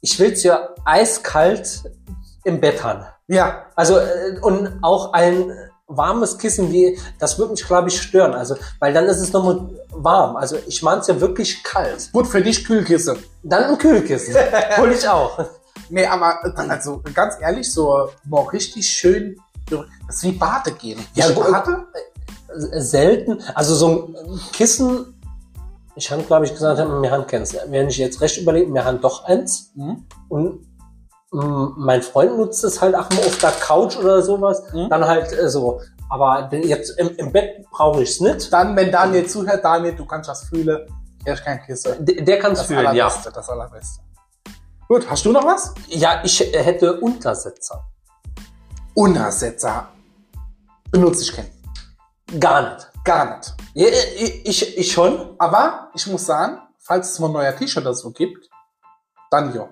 ich 0.00 0.18
will's 0.18 0.42
ja 0.42 0.70
eiskalt 0.84 1.84
im 2.44 2.60
Bett 2.60 2.82
haben. 2.82 3.04
Ja, 3.28 3.66
Also 3.74 3.98
äh, 3.98 4.38
und 4.40 4.78
auch 4.82 5.12
ein 5.12 5.52
warmes 5.86 6.38
Kissen 6.38 6.72
wie 6.72 6.98
das 7.18 7.38
würde 7.38 7.52
mich 7.52 7.64
glaube 7.66 7.88
ich 7.88 8.00
stören. 8.00 8.34
Also 8.34 8.56
weil 8.80 8.92
dann 8.92 9.04
ist 9.06 9.20
es 9.20 9.32
nochmal 9.32 9.68
warm. 9.90 10.36
Also 10.36 10.56
ich 10.66 10.82
mein's 10.82 11.06
ja 11.06 11.20
wirklich 11.20 11.62
kalt. 11.62 12.10
gut 12.12 12.26
für 12.26 12.42
dich 12.42 12.64
Kühlkissen. 12.64 13.16
Dann 13.42 13.64
ein 13.64 13.78
Kühlkissen. 13.78 14.34
Hol 14.76 14.92
ich 14.92 15.08
auch. 15.08 15.38
Nee, 15.90 16.06
aber 16.06 16.38
also 16.70 17.02
ganz 17.14 17.34
ehrlich, 17.40 17.70
so 17.72 18.08
mal 18.24 18.42
richtig 18.44 18.88
schön, 18.88 19.36
das 19.68 20.16
ist 20.16 20.22
wie 20.24 20.32
Bade 20.32 20.72
gehen. 20.72 21.04
Ja, 21.14 21.28
Ich 21.28 21.34
gut. 21.34 21.50
Bade? 21.50 21.84
selten. 22.56 23.42
Also 23.54 23.74
so 23.74 23.88
ein 24.14 24.40
Kissen, 24.52 25.20
ich 25.96 26.10
habe, 26.10 26.22
glaube 26.22 26.44
ich, 26.44 26.52
gesagt, 26.52 26.78
wir 26.78 27.10
haben 27.10 27.26
keins. 27.26 27.54
Wenn 27.68 27.88
ich 27.88 27.98
jetzt 27.98 28.20
recht 28.20 28.38
überlege, 28.38 28.72
wir 28.72 28.84
haben 28.84 29.00
doch 29.00 29.24
eins. 29.24 29.70
Mhm. 29.74 30.04
Und 30.28 30.66
mein 31.34 32.02
Freund 32.02 32.36
nutzt 32.36 32.62
es 32.62 32.80
halt 32.80 32.94
auch 32.94 33.10
mal 33.10 33.26
auf 33.26 33.38
der 33.38 33.50
Couch 33.50 33.96
oder 33.96 34.22
sowas. 34.22 34.62
Mhm. 34.72 34.88
Dann 34.88 35.04
halt 35.04 35.32
äh, 35.32 35.48
so. 35.48 35.80
Aber 36.08 36.48
jetzt 36.52 36.98
im, 36.98 37.08
im 37.16 37.32
Bett 37.32 37.66
brauche 37.70 38.02
ich 38.02 38.10
es 38.10 38.20
nicht. 38.20 38.52
Dann, 38.52 38.76
wenn 38.76 38.92
Daniel 38.92 39.26
zuhört, 39.26 39.64
Daniel, 39.64 39.94
du 39.94 40.06
kannst 40.06 40.28
das 40.28 40.44
fühlen. 40.44 40.86
Er 41.24 41.34
ist 41.34 41.44
kein 41.44 41.60
Kissen. 41.62 42.04
Der, 42.04 42.22
der 42.22 42.38
kann 42.38 42.52
es 42.52 42.62
fühlen, 42.62 42.82
ja. 42.82 43.06
allerbeste, 43.06 43.32
das 43.32 43.48
allerbeste. 43.48 44.00
Gut, 44.86 45.10
hast 45.10 45.24
du 45.24 45.32
noch 45.32 45.44
was? 45.44 45.74
Ja, 45.88 46.20
ich 46.22 46.38
hätte 46.38 47.00
Untersetzer. 47.00 47.84
Untersetzer. 48.94 49.88
Benutze 50.90 51.22
ich 51.22 51.32
keinen. 51.32 51.50
Gar 52.38 52.74
nicht. 52.74 52.90
Gar 53.04 53.36
nicht. 53.36 53.54
Ja, 53.74 53.88
ich, 53.88 54.46
ich, 54.46 54.78
ich 54.78 54.92
schon. 54.92 55.34
Aber 55.38 55.90
ich 55.94 56.06
muss 56.06 56.26
sagen, 56.26 56.58
falls 56.78 57.12
es 57.12 57.18
mal 57.18 57.26
ein 57.26 57.32
neuer 57.32 57.56
Tisch 57.56 57.76
oder 57.76 57.94
so 57.94 58.12
gibt, 58.12 58.48
dann 59.30 59.52
ja. 59.54 59.68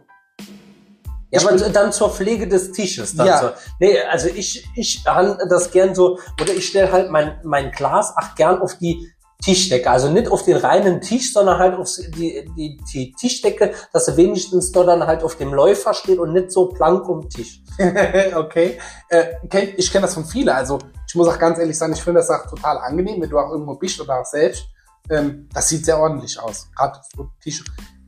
Ja, 1.33 1.41
aber 1.41 1.57
dann 1.57 1.93
zur 1.93 2.11
Pflege 2.11 2.47
des 2.47 2.73
Tisches. 2.73 3.17
Dann 3.17 3.27
Ja. 3.27 3.41
so. 3.41 3.51
Nee, 3.81 3.99
also 4.11 4.29
ich, 4.29 4.69
ich 4.77 5.03
han 5.07 5.39
das 5.49 5.71
gern 5.71 5.95
so, 5.95 6.19
oder 6.41 6.53
ich 6.53 6.69
stelle 6.69 6.93
halt 6.93 7.11
mein, 7.11 7.41
mein 7.43 7.71
Glas 7.73 8.15
auch 8.17 8.35
gern 8.35 8.61
auf 8.61 8.77
die 8.77 9.11
Tischdecke. 9.43 9.91
Also 9.91 10.11
nicht 10.11 10.29
auf 10.29 10.45
den 10.45 10.57
reinen 10.57 11.01
Tisch, 11.01 11.33
sondern 11.33 11.59
halt 11.59 11.75
auf 11.75 11.89
die, 12.17 12.49
die, 12.57 12.79
die 12.93 13.12
Tischdecke, 13.12 13.73
dass 13.93 14.09
er 14.09 14.17
wenigstens 14.17 14.73
dort 14.73 14.89
dann 14.89 15.07
halt 15.07 15.23
auf 15.23 15.37
dem 15.37 15.53
Läufer 15.53 15.95
steht 15.95 16.19
und 16.19 16.33
nicht 16.33 16.53
so 16.53 16.67
plank 16.67 17.09
um 17.09 17.23
den 17.23 17.31
Tisch. 17.31 17.62
okay. 18.35 18.79
Äh, 19.09 19.35
kenn, 19.49 19.71
ich 19.77 19.91
kenne 19.91 20.03
das 20.07 20.15
von 20.15 20.27
vielen. 20.27 20.51
Also 20.51 20.79
ich 21.09 21.15
muss 21.15 21.29
auch 21.29 21.39
ganz 21.39 21.59
ehrlich 21.59 21.77
sagen, 21.77 21.93
ich 21.93 22.03
finde 22.03 22.21
das 22.21 22.31
auch 22.31 22.49
total 22.49 22.79
angenehm, 22.79 23.21
wenn 23.21 23.31
du 23.31 23.39
auch 23.39 23.51
irgendwo 23.51 23.75
bist 23.75 24.01
oder 24.01 24.21
auch 24.21 24.27
selbst. 24.27 24.65
Ähm, 25.11 25.49
das 25.53 25.69
sieht 25.69 25.85
sehr 25.85 25.99
ordentlich 25.99 26.39
aus. 26.39 26.69
Gerade 26.77 27.01
so 27.17 27.29
Tisch. 27.43 27.65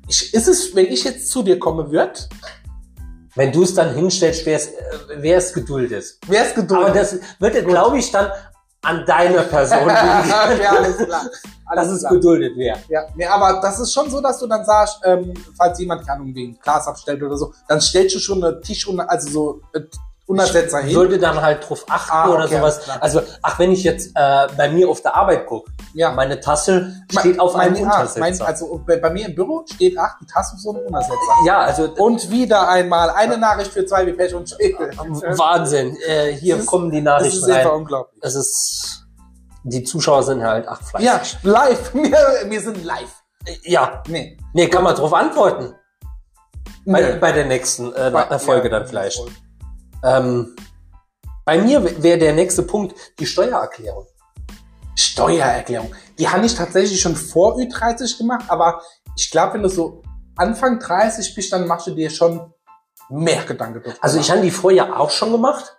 Ich, 0.07 0.33
ist 0.35 0.47
es, 0.47 0.75
wenn 0.77 0.87
ich 0.87 1.05
jetzt 1.05 1.31
zu 1.31 1.43
dir 1.43 1.59
komme, 1.59 1.91
wird, 1.91 2.29
Wenn 3.35 3.53
du 3.53 3.63
es 3.65 3.75
dann 3.75 3.95
hinstellst, 3.95 4.47
wer 4.47 4.57
es, 4.57 4.69
äh, 4.69 4.73
wer 5.17 5.39
es 5.39 5.53
geduldet. 5.53 6.05
Wer 6.27 6.45
ist 6.45 6.53
Aber 6.57 6.63
geduldet? 6.63 6.97
das 6.97 7.19
wird, 7.41 7.67
glaube 7.67 7.99
ich, 7.99 8.11
dann 8.11 8.31
an 8.83 9.05
deiner 9.07 9.43
Person 9.43 9.79
ja, 9.89 10.71
alles 10.77 10.99
klar. 10.99 11.23
dass 11.75 11.79
Alles 11.79 11.93
es 11.93 12.01
klar. 12.01 12.13
geduldet 12.13 12.57
wäre. 12.57 12.79
Ja, 12.89 13.07
nee, 13.15 13.25
aber 13.27 13.61
das 13.61 13.81
ist 13.81 13.93
schon 13.93 14.11
so, 14.11 14.21
dass 14.21 14.39
du 14.39 14.47
dann 14.47 14.65
sagst, 14.65 15.01
ähm, 15.05 15.33
falls 15.57 15.79
jemand 15.79 16.09
Ahnung 16.09 16.35
wegen 16.35 16.59
Glas 16.61 16.87
abstellt 16.87 17.23
oder 17.23 17.37
so, 17.37 17.53
dann 17.67 17.81
stellst 17.81 18.15
du 18.15 18.19
schon 18.19 18.45
eine 18.45 18.61
Tisch 18.61 18.87
also 19.09 19.31
so 19.31 19.61
äh, 20.27 20.31
Untersetzer 20.31 20.79
hin. 20.81 20.97
würde 20.97 21.19
dann 21.19 21.41
halt 21.43 21.69
drauf 21.69 21.85
achten 21.89 22.11
Ah, 22.13 22.29
oder 22.31 22.45
okay, 22.45 22.57
sowas. 22.57 22.75
alles 22.77 22.85
klar. 22.85 22.97
Also, 23.03 23.23
ach, 23.43 23.59
wenn 23.59 23.73
ich 23.73 23.85
jetzt 23.85 24.13
äh, 24.15 24.47
bei 24.57 24.69
mir 24.71 24.89
auf 24.89 25.03
der 25.03 25.15
Arbeit 25.15 25.47
gucke, 25.47 25.71
ja. 25.93 26.13
meine 26.13 26.41
Tasse 26.41 26.95
steht 27.11 27.39
auf 27.39 27.55
mein, 27.55 27.75
einem 27.77 27.89
ah, 27.89 28.01
Untersetzer. 28.01 28.21
mein, 28.21 28.41
Also 28.43 28.83
bei, 28.87 28.97
bei 28.97 29.11
mir 29.11 29.27
im 29.29 29.35
Büro 29.35 29.65
steht 29.71 29.97
ach, 29.99 30.17
die 30.21 30.27
Tasse 30.27 30.55
auf 30.55 30.61
so 30.61 30.71
einem 30.71 30.87
Untersetzer. 30.87 31.17
ja, 31.45 31.59
also 31.61 31.91
Und 31.99 32.31
wieder 32.31 32.69
einmal 32.69 33.11
eine 33.11 33.37
Nachricht 33.39 33.73
für 33.73 33.85
zwei 33.85 34.07
wie 34.07 34.13
Pech 34.13 34.35
und 34.35 34.49
Schädel. 34.49 34.91
Wahnsinn. 34.99 35.97
Äh, 36.09 36.33
hier 36.33 36.55
Das 36.55 36.65
ist- 36.65 36.71
kommen 36.71 36.91
die 36.91 37.03
Das 37.05 37.21
Nachrichten 37.21 37.39
ist 37.45 37.51
einfach 37.51 37.71
rein. 37.73 37.79
unglaublich. 37.79 38.19
Es 38.23 38.35
ist, 38.35 39.07
die 39.63 39.83
Zuschauer 39.85 40.23
sind 40.23 40.43
halt 40.43 40.67
ach 40.69 40.81
fleißig. 40.83 41.07
Ja, 41.07 41.21
live. 41.43 41.93
Wir, 41.95 42.51
wir 42.51 42.61
sind 42.61 42.83
live. 42.85 43.13
ja, 43.63 44.03
Nee. 44.09 44.37
nee, 44.55 44.69
kann 44.69 44.83
man 44.85 44.95
drauf 44.95 45.13
antworten. 45.13 45.75
Bei, 46.87 47.01
Nö. 47.01 47.17
bei 47.19 47.33
der 47.33 47.47
nächsten 47.47 47.93
äh, 47.95 48.11
Bei- 48.13 48.39
Folge 48.39 48.69
ja, 48.71 48.79
dann 48.79 48.87
vielleicht. 48.89 49.19
Ähm, 50.05 50.55
bei 51.45 51.59
mir 51.59 52.03
wäre 52.03 52.19
der 52.19 52.33
nächste 52.33 52.63
Punkt 52.63 52.95
die 53.19 53.27
Steuererklärung. 53.27 54.07
Steuererklärung. 54.97 55.93
Die 56.19 56.29
habe 56.29 56.47
ich 56.47 56.55
tatsächlich 56.55 57.01
schon 57.01 57.17
vor 57.17 57.57
Ü30 57.57 58.19
gemacht, 58.19 58.45
aber 58.49 58.81
ich 59.17 59.31
glaube, 59.31 59.55
wenn 59.55 59.63
du 59.63 59.69
so 59.69 60.03
Anfang 60.37 60.79
30 60.79 61.35
bist, 61.35 61.53
dann 61.53 61.67
machst 61.67 61.87
du 61.87 61.93
dir 61.93 62.11
schon 62.11 62.53
mehr 63.09 63.43
Gedanken 63.43 63.83
drüber. 63.83 63.97
Also 64.01 64.19
ich 64.19 64.31
habe 64.31 64.41
die 64.41 64.51
vorher 64.51 64.99
auch 64.99 65.11
schon 65.11 65.33
gemacht, 65.33 65.77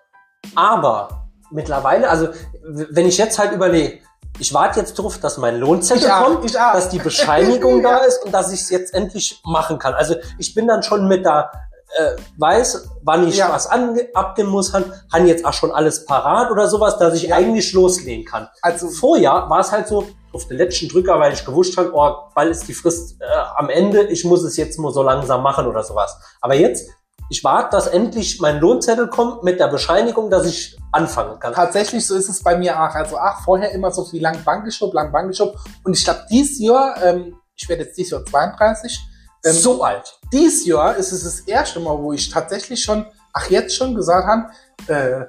aber 0.55 1.29
mittlerweile, 1.51 2.09
also 2.09 2.29
wenn 2.63 3.07
ich 3.07 3.17
jetzt 3.17 3.39
halt 3.39 3.53
überlege, 3.53 3.99
ich 4.37 4.53
warte 4.53 4.81
jetzt 4.81 4.95
drauf, 4.95 5.17
dass 5.19 5.37
mein 5.37 5.57
Lohnzettel 5.59 6.11
auch, 6.11 6.25
kommt, 6.25 6.53
dass 6.53 6.89
die 6.89 6.99
Bescheinigung 6.99 7.81
da 7.83 7.99
ist 7.99 8.23
und 8.25 8.33
dass 8.33 8.51
ich 8.51 8.61
es 8.61 8.69
jetzt 8.69 8.93
endlich 8.93 9.41
machen 9.45 9.79
kann. 9.79 9.93
Also 9.93 10.15
ich 10.37 10.53
bin 10.53 10.67
dann 10.67 10.83
schon 10.83 11.07
mit 11.07 11.25
da, 11.25 11.51
äh, 11.97 12.15
weiß, 12.37 12.89
wann 13.03 13.27
ich 13.27 13.37
Ja. 13.37 13.49
was 13.51 13.67
abgeben 13.67 14.49
muss, 14.49 14.73
han, 14.73 14.91
han 15.11 15.27
jetzt 15.27 15.45
auch 15.45 15.53
schon 15.53 15.71
alles 15.71 16.05
parat 16.05 16.51
oder 16.51 16.67
sowas, 16.67 16.97
dass 16.97 17.13
ich 17.15 17.23
Ja. 17.29 17.35
eigentlich 17.37 17.73
loslegen 17.73 18.25
kann. 18.25 18.47
also 18.61 18.87
Vorher 18.89 19.45
war 19.49 19.59
es 19.59 19.71
halt 19.71 19.87
so, 19.87 20.05
auf 20.33 20.47
den 20.47 20.57
letzten 20.57 20.89
Drücker, 20.89 21.17
weil 21.19 21.31
ich 21.33 21.45
gewusst 21.45 21.77
habe, 21.77 21.91
oh, 21.93 22.13
bald 22.35 22.51
ist 22.51 22.67
die 22.67 22.73
Frist 22.73 23.21
äh, 23.21 23.25
am 23.55 23.69
Ende, 23.69 24.03
ich 24.03 24.25
muss 24.25 24.43
es 24.43 24.57
jetzt 24.57 24.77
nur 24.77 24.91
so 24.91 25.01
langsam 25.01 25.41
machen 25.41 25.65
oder 25.65 25.81
sowas. 25.83 26.17
Aber 26.41 26.55
jetzt, 26.55 26.89
ich 27.29 27.41
warte, 27.43 27.69
dass 27.71 27.87
endlich 27.87 28.39
mein 28.41 28.59
Lohnzettel 28.59 29.07
kommt 29.07 29.43
mit 29.43 29.59
der 29.61 29.69
Bescheinigung, 29.69 30.29
dass 30.29 30.45
ich 30.45 30.77
anfangen 30.91 31.39
kann. 31.39 31.53
tatsächlich 31.53 32.05
so 32.05 32.15
ist 32.15 32.27
es 32.29 32.43
bei 32.43 32.57
mir 32.57 32.75
auch. 32.79 32.93
Also 32.93 33.17
ach, 33.17 33.43
vorher 33.45 33.71
immer 33.71 33.91
so 33.91 34.03
viel 34.03 34.21
lang 34.21 34.43
Bank 34.43 34.65
geschoben, 34.65 34.93
lang 34.93 35.11
Bank 35.13 35.29
geschoben. 35.29 35.57
Und 35.85 35.95
ich 35.95 36.03
glaube, 36.03 36.19
dieses 36.29 36.59
Jahr, 36.59 37.01
ähm, 37.01 37.37
ich 37.55 37.67
werde 37.69 37.83
jetzt 37.83 37.97
dieses 37.97 38.11
Jahr 38.11 38.25
32, 38.25 38.99
ähm, 39.45 39.53
so 39.53 39.83
alt. 39.83 40.19
dieses 40.33 40.65
Jahr 40.65 40.95
ist 40.95 41.11
es 41.11 41.23
das 41.23 41.39
erste 41.41 41.79
Mal, 41.79 41.97
wo 41.97 42.11
ich 42.13 42.29
tatsächlich 42.29 42.81
schon, 42.83 43.05
ach 43.33 43.49
jetzt 43.49 43.75
schon 43.75 43.95
gesagt 43.95 44.27
habe, 44.27 44.93
äh, 44.93 45.25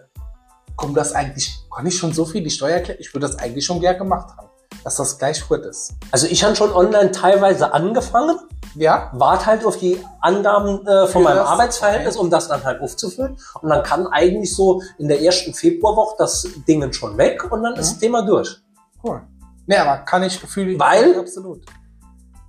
kommt 0.77 0.97
das 0.97 1.13
eigentlich, 1.13 1.55
kann 1.75 1.87
ich 1.87 1.97
schon 1.97 2.13
so 2.13 2.25
viel 2.25 2.43
die 2.43 2.51
Steuer 2.51 2.77
erklären? 2.77 2.99
Ich 3.01 3.13
würde 3.15 3.27
das 3.27 3.39
eigentlich 3.39 3.65
schon 3.65 3.81
gern 3.81 3.97
gemacht 3.99 4.37
haben, 4.37 4.49
dass 4.85 4.97
das 4.97 5.19
gleich 5.19 5.47
gut 5.49 5.61
ist. 5.65 5.95
Also 6.11 6.27
ich 6.27 6.43
habe 6.45 6.55
schon 6.57 6.73
online 6.73 7.11
teilweise 7.13 7.73
angefangen, 7.73 8.39
Ja? 8.75 9.11
warte 9.15 9.47
halt 9.47 9.65
auf 9.65 9.79
die 9.79 10.03
Angaben 10.21 10.87
äh, 10.87 11.07
von 11.07 11.23
Für 11.23 11.29
meinem? 11.29 11.39
Arbeitsverhältnis, 11.47 12.17
Okay. 12.17 12.25
um 12.25 12.31
das 12.31 12.49
dann 12.49 12.63
halt 12.65 12.81
aufzufüllen. 12.83 13.39
Und 13.63 13.69
dann 13.71 13.83
kann 13.83 14.07
eigentlich 14.09 14.55
so 14.55 14.83
in 14.99 15.09
der 15.09 15.23
ersten 15.23 15.55
Februarwoche 15.55 16.17
das 16.19 16.47
Ding 16.69 16.93
schon 16.93 17.17
weg 17.17 17.51
und 17.51 17.63
dann 17.63 17.73
ist 17.75 17.87
Mhm. 17.89 17.93
das 17.93 17.99
Thema 17.99 18.23
durch. 18.27 18.57
Cool. 19.03 19.23
Nee, 19.67 19.77
aber 19.79 20.05
kann 20.05 20.23
ich 20.25 20.41
gefühlt. 20.41 20.79
Weil- 20.79 21.19
Absolut. 21.19 21.65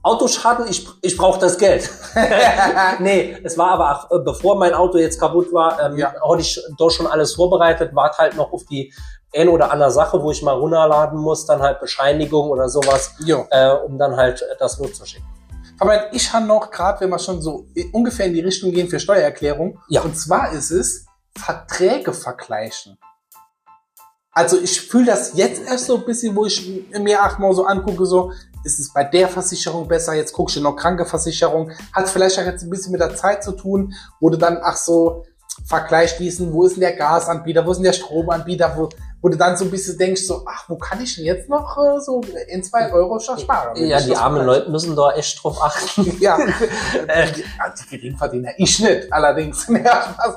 Autoschaden, 0.08 0.66
ich, 0.70 0.88
ich 1.02 1.16
brauche 1.18 1.40
das 1.40 1.58
Geld. 1.58 1.90
nee, 3.00 3.38
es 3.44 3.58
war 3.58 3.72
aber 3.72 3.92
auch, 4.10 4.12
äh, 4.12 4.20
bevor 4.24 4.58
mein 4.58 4.74
Auto 4.74 4.98
jetzt 4.98 5.20
kaputt 5.20 5.52
war, 5.54 5.80
ähm, 5.82 5.98
Ja. 5.98 6.14
hatte 6.28 6.42
ich 6.42 6.60
doch 6.78 6.90
schon 6.90 7.08
alles 7.08 7.34
vorbereitet, 7.36 7.92
warte 7.94 8.18
halt 8.20 8.36
noch 8.36 8.52
auf 8.54 8.64
die 8.66 8.94
eine 9.36 9.52
oder 9.52 9.72
andere 9.72 9.92
Sache, 9.92 10.22
wo 10.24 10.32
ich 10.32 10.42
mal 10.42 10.54
runterladen 10.54 11.20
muss, 11.20 11.46
dann 11.46 11.62
halt 11.62 11.80
Bescheinigung 11.80 12.50
oder 12.50 12.70
sowas, 12.70 13.14
äh, 13.52 13.70
um 13.86 13.98
dann 14.00 14.16
halt 14.16 14.42
äh, 14.42 14.56
das 14.58 14.80
loszuschicken. 14.80 15.28
Aber 15.80 16.12
ich 16.14 16.32
habe 16.34 16.46
noch, 16.46 16.72
gerade 16.72 17.02
wenn 17.02 17.10
wir 17.10 17.20
schon 17.20 17.42
so 17.42 17.68
ungefähr 17.92 18.26
in 18.26 18.34
die 18.34 18.40
Richtung 18.42 18.72
gehen 18.72 18.88
für 18.88 19.00
Steuererklärung, 19.00 19.80
Ja. 19.90 20.02
und 20.02 20.18
zwar 20.18 20.52
ist 20.54 20.72
es 20.72 21.06
Verträge 21.38 22.14
vergleichen. 22.14 22.98
Also 24.32 24.58
ich 24.60 24.82
fühle 24.82 25.06
das 25.08 25.34
jetzt 25.36 25.62
erst 25.68 25.86
so 25.86 25.96
ein 25.98 26.06
bisschen, 26.06 26.36
wo 26.36 26.46
ich 26.46 26.86
mir 27.00 27.22
achtmal 27.24 27.54
so 27.54 27.66
angucke, 27.66 28.06
so, 28.06 28.32
ist 28.68 28.80
es 28.80 28.94
bei 28.94 29.04
der 29.06 29.28
Versicherung 29.30 29.88
besser, 29.88 30.14
jetzt 30.14 30.34
guckst 30.34 30.56
du 30.58 30.62
noch 30.62 30.76
Krankenversicherung, 30.76 31.72
hat 31.94 32.10
vielleicht 32.10 32.38
auch 32.40 32.44
jetzt 32.46 32.64
ein 32.64 32.70
bisschen 32.70 32.92
mit 32.92 33.02
der 33.02 33.16
Zeit 33.16 33.44
zu 33.44 33.54
tun, 33.54 33.94
wo 34.20 34.30
du 34.30 34.38
dann, 34.38 34.60
ach 34.62 34.76
so, 34.78 35.24
Vergleich 35.66 36.12
schließen, 36.12 36.54
wo 36.54 36.66
ist 36.66 36.74
denn 36.76 36.82
der 36.82 36.96
Gasanbieter, 36.96 37.66
wo 37.66 37.72
ist 37.72 37.78
denn 37.78 37.86
der 37.86 37.94
Stromanbieter, 37.94 38.74
wo, 38.78 38.90
wo 39.24 39.30
du 39.30 39.38
dann 39.38 39.58
so 39.58 39.66
ein 39.66 39.72
bisschen 39.72 39.98
denkst, 39.98 40.22
so, 40.22 40.44
ach, 40.46 40.70
wo 40.70 40.78
kann 40.78 41.02
ich 41.02 41.16
denn 41.16 41.26
jetzt 41.26 41.50
noch 41.50 41.76
äh, 41.78 42.00
so 42.00 42.22
in 42.48 42.64
zwei 42.64 42.92
Euro 42.92 43.18
schon 43.20 43.40
sparen? 43.40 43.76
Ja, 43.76 44.00
die 44.00 44.16
armen 44.16 44.36
vergleiche? 44.38 44.60
Leute 44.60 44.72
müssen 44.72 44.96
da 44.96 45.14
echt 45.14 45.44
drauf 45.44 45.58
achten. 45.64 46.16
Ja, 46.20 46.38
äh, 47.08 47.32
die, 47.36 47.44
die 47.44 47.98
Geringverdiener, 47.98 48.52
ich 48.58 48.80
nicht, 48.80 49.12
allerdings. 49.12 49.68
Ja, 49.84 50.04
Spaß. 50.14 50.36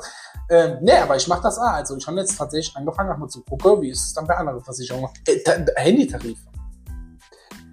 Ähm, 0.48 0.78
nee, 0.80 0.96
aber 0.96 1.16
ich 1.16 1.28
mache 1.28 1.42
das 1.42 1.58
auch. 1.58 1.64
Also 1.74 1.96
ich 1.96 2.06
habe 2.06 2.18
jetzt 2.18 2.36
tatsächlich 2.38 2.74
angefangen, 2.74 3.12
auch 3.12 3.18
mal 3.18 3.28
zu 3.28 3.42
gucken, 3.44 3.82
wie 3.82 3.90
ist 3.90 4.04
es 4.06 4.14
dann 4.14 4.26
bei 4.26 4.36
anderen 4.36 4.60
Versicherungen. 4.62 5.10
Äh, 5.26 5.42
Ta- 5.44 5.58
Handytarif. 5.76 6.38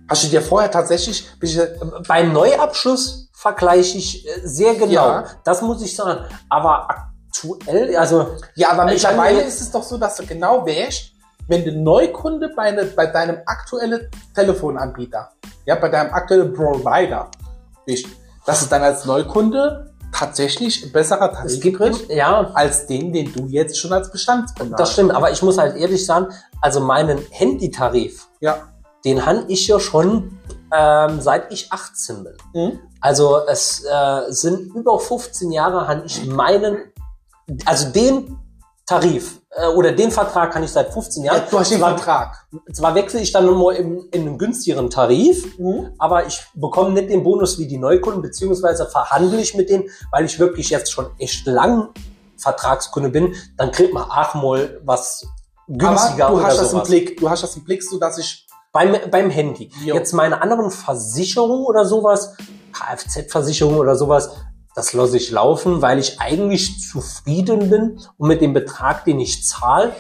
Hast 0.10 0.24
du 0.24 0.28
dir 0.28 0.42
vorher 0.42 0.72
tatsächlich, 0.72 1.28
bin 1.40 1.50
ich, 1.50 1.58
äh, 1.58 1.68
Beim 2.08 2.34
Neuabschluss 2.34 3.30
vergleiche 3.34 3.98
ich 3.98 4.28
äh, 4.28 4.48
sehr 4.48 4.76
genau. 4.76 4.92
Ja. 4.94 5.26
Das 5.44 5.62
muss 5.62 5.82
ich 5.82 5.96
sagen. 5.96 6.26
Aber 6.50 6.88
aktuell, 6.90 7.96
also 7.98 8.36
ja, 8.56 8.72
aber 8.72 8.86
Ich 8.86 9.04
mittlerweile 9.04 9.42
ist 9.42 9.62
es 9.62 9.72
doch 9.72 9.84
so, 9.84 9.98
dass 9.98 10.16
du 10.16 10.26
genau 10.26 10.66
weißt, 10.66 11.12
wenn 11.48 11.64
du 11.64 11.72
Neukunde 11.72 12.50
bei, 12.56 12.72
ne, 12.72 12.86
bei 12.86 13.08
deinem 13.08 13.38
aktuellen 13.46 14.10
Telefonanbieter, 14.34 15.30
ja, 15.66 15.76
bei 15.76 15.90
deinem 15.90 16.14
aktuellen 16.14 16.54
Provider 16.54 17.30
bist, 17.86 18.06
dass 18.46 18.62
du 18.62 18.70
dann 18.70 18.84
als 18.84 19.06
Neukunde 19.06 19.94
tatsächlich 20.12 20.86
ein 20.86 20.92
besserer 20.92 21.32
Tarif 21.32 21.62
kriegst, 21.78 22.10
ja, 22.10 22.50
als 22.54 22.88
den, 22.88 23.14
den 23.14 23.32
du 23.34 23.46
jetzt 23.48 23.78
schon 23.78 23.94
als 23.94 24.12
Bestandskunde 24.12 24.76
das 24.78 24.94
stimmt. 24.94 25.12
Aber 25.12 25.32
ich 25.32 25.42
muss 25.42 25.58
halt 25.58 25.76
ehrlich 25.76 26.06
sagen, 26.06 26.28
also 26.62 26.80
meinen 26.80 27.20
Handytarif, 27.30 28.28
Ja. 28.40 28.70
Den 29.08 29.26
han 29.26 29.46
ich 29.48 29.68
ja 29.68 29.80
schon 29.80 30.38
ähm, 30.76 31.22
seit 31.22 31.52
ich 31.54 31.72
18 31.72 32.24
bin. 32.26 32.34
Mhm. 32.54 32.80
Also 33.00 33.38
es 33.48 33.84
äh, 33.86 34.22
sind 34.28 34.76
über 34.76 35.00
15 35.00 35.52
Jahre 35.52 35.88
han 35.88 36.04
ich 36.06 36.26
meinen, 36.26 36.78
also 37.66 37.90
den 37.90 38.38
Tarif 38.86 39.40
äh, 39.52 39.68
oder 39.68 39.92
den 39.94 40.12
Vertrag 40.12 40.52
kann 40.52 40.64
ich 40.64 40.72
seit 40.72 40.92
15 40.92 41.24
Ja, 41.24 41.36
Jahren. 41.36 41.48
du 41.50 41.60
hast 41.60 41.72
den 41.72 41.80
zwar, 41.80 41.96
Vertrag. 41.98 42.48
zwar 42.74 42.96
wechsle 42.96 43.22
ich 43.22 43.32
dann 43.32 43.46
nur 43.46 43.74
in, 43.76 44.08
in 44.12 44.22
einen 44.28 44.38
günstigeren 44.38 44.90
Tarif, 44.90 45.58
Mhm. 45.58 45.94
aber 45.98 46.26
ich 46.28 46.42
bekomme 46.54 46.92
nicht 46.92 47.10
den 47.10 47.24
Bonus 47.24 47.58
wie 47.60 47.68
die 47.68 47.78
Neukunden, 47.78 48.22
beziehungsweise 48.22 48.86
verhandle 48.88 49.40
ich 49.40 49.56
mit 49.56 49.70
denen, 49.70 49.86
weil 50.12 50.26
ich 50.26 50.38
wirklich 50.40 50.70
jetzt 50.70 50.92
schon 50.92 51.08
echt 51.20 51.46
lang 51.46 51.90
Vertragskunde 52.38 53.10
bin, 53.10 53.36
dann 53.58 53.72
kriegt 53.72 53.94
man 53.94 54.04
auch 54.10 54.34
mal 54.36 54.80
was 54.86 55.26
günstiger 55.68 56.28
Aber 56.28 56.40
du 56.40 56.46
hast 56.46 56.58
das 56.60 56.74
im. 56.74 56.84
Blick. 56.84 57.18
Du 57.20 57.30
hast 57.30 57.44
das 57.44 57.56
im 57.56 57.64
Blick, 57.64 57.84
so 57.84 57.98
dass 58.00 58.18
ich. 58.18 58.47
Beim, 58.72 58.96
beim 59.10 59.30
Handy. 59.30 59.72
Jo. 59.84 59.96
Jetzt 59.96 60.14
meine 60.14 60.42
anderen 60.42 60.72
Versicherungen 60.72 61.66
oder 61.66 61.86
sowas, 61.86 62.36
Kfz-Versicherung 62.74 63.78
oder 63.78 63.96
sowas, 63.96 64.32
das 64.76 64.94
lasse 64.94 65.18
ich 65.18 65.32
laufen, 65.32 65.82
weil 65.82 65.98
ich 65.98 66.20
eigentlich 66.20 66.80
zufrieden 66.80 67.70
bin 67.70 68.00
und 68.18 68.28
mit 68.28 68.42
dem 68.42 68.54
Betrag, 68.54 69.06
den 69.06 69.20
ich 69.20 69.44
zahle, 69.44 69.96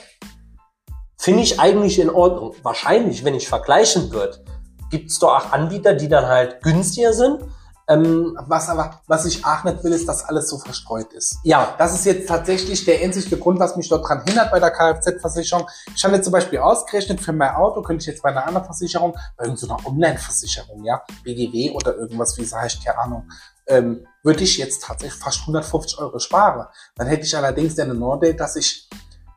finde 1.17 1.41
ich 1.41 1.59
eigentlich 1.59 1.99
in 1.99 2.11
Ordnung. 2.11 2.53
Wahrscheinlich, 2.61 3.23
wenn 3.25 3.33
ich 3.33 3.47
vergleichen 3.47 4.11
würde, 4.11 4.45
gibt 4.91 5.09
es 5.09 5.19
doch 5.19 5.35
auch 5.35 5.51
Anbieter, 5.51 5.93
die 5.93 6.07
dann 6.07 6.27
halt 6.27 6.61
günstiger 6.61 7.13
sind. 7.13 7.41
Ähm, 7.89 8.37
Was 8.47 8.69
aber, 8.69 9.01
was 9.07 9.25
ich 9.25 9.45
auch 9.45 9.63
nicht 9.63 9.83
will, 9.83 9.93
ist, 9.93 10.07
dass 10.07 10.25
alles 10.25 10.49
so 10.49 10.57
verstreut 10.57 11.13
ist. 11.13 11.37
ja, 11.43 11.75
Das 11.77 11.93
ist 11.93 12.05
jetzt 12.05 12.27
tatsächlich 12.27 12.83
der 12.85 13.01
einzige 13.01 13.37
Grund, 13.37 13.59
was 13.59 13.75
mich 13.77 13.87
dort 13.87 14.07
dran 14.07 14.23
hindert 14.25 14.51
bei 14.51 14.59
der 14.59 14.71
Kfz-Versicherung. 14.71 15.67
Ich 15.95 16.03
habe 16.03 16.15
jetzt 16.15 16.25
zum 16.25 16.33
Beispiel 16.33 16.59
ausgerechnet, 16.59 17.21
für 17.21 17.33
mein 17.33 17.55
Auto 17.55 17.81
könnte 17.81 18.01
ich 18.01 18.07
jetzt 18.07 18.23
bei 18.23 18.29
einer 18.29 18.45
anderen 18.45 18.65
Versicherung, 18.65 19.15
bei 19.37 19.45
irgendeiner 19.45 19.85
Online-Versicherung, 19.85 20.83
ja, 20.83 21.01
BGW 21.23 21.71
oder 21.71 21.95
irgendwas, 21.95 22.37
wie 22.37 22.43
es 22.43 22.53
heißt, 22.53 22.83
keine 22.83 22.97
Ahnung, 22.99 23.29
ähm, 23.67 24.05
würde 24.23 24.43
ich 24.43 24.57
jetzt 24.57 24.83
tatsächlich 24.83 25.19
fast 25.19 25.41
150 25.41 25.99
Euro 25.99 26.19
sparen. 26.19 26.67
Dann 26.95 27.07
hätte 27.07 27.23
ich 27.23 27.35
allerdings 27.37 27.75
den 27.75 27.97
Nordel, 27.97 28.33
dass 28.33 28.55
ich 28.55 28.89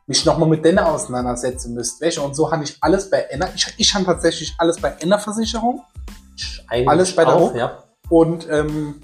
mich 0.07 0.25
nochmal 0.25 0.49
mit 0.49 0.65
denen 0.65 0.79
auseinandersetzen 0.79 1.73
müsste. 1.73 2.09
Du? 2.09 2.21
Und 2.23 2.35
so 2.35 2.51
habe 2.51 2.63
ich 2.63 2.77
alles 2.81 3.09
bei 3.09 3.29
einer, 3.31 3.53
ich, 3.55 3.73
ich 3.77 3.93
habe 3.93 4.03
tatsächlich 4.05 4.53
alles 4.57 4.79
bei 4.81 4.97
einer 5.01 5.19
Versicherung 5.19 5.83
eigentlich 6.67 6.89
Alles 6.89 7.15
bei 7.15 7.25
der 7.25 7.35
auch, 7.35 7.55
ja. 7.55 7.83
Und 8.11 8.47
ähm, 8.49 9.01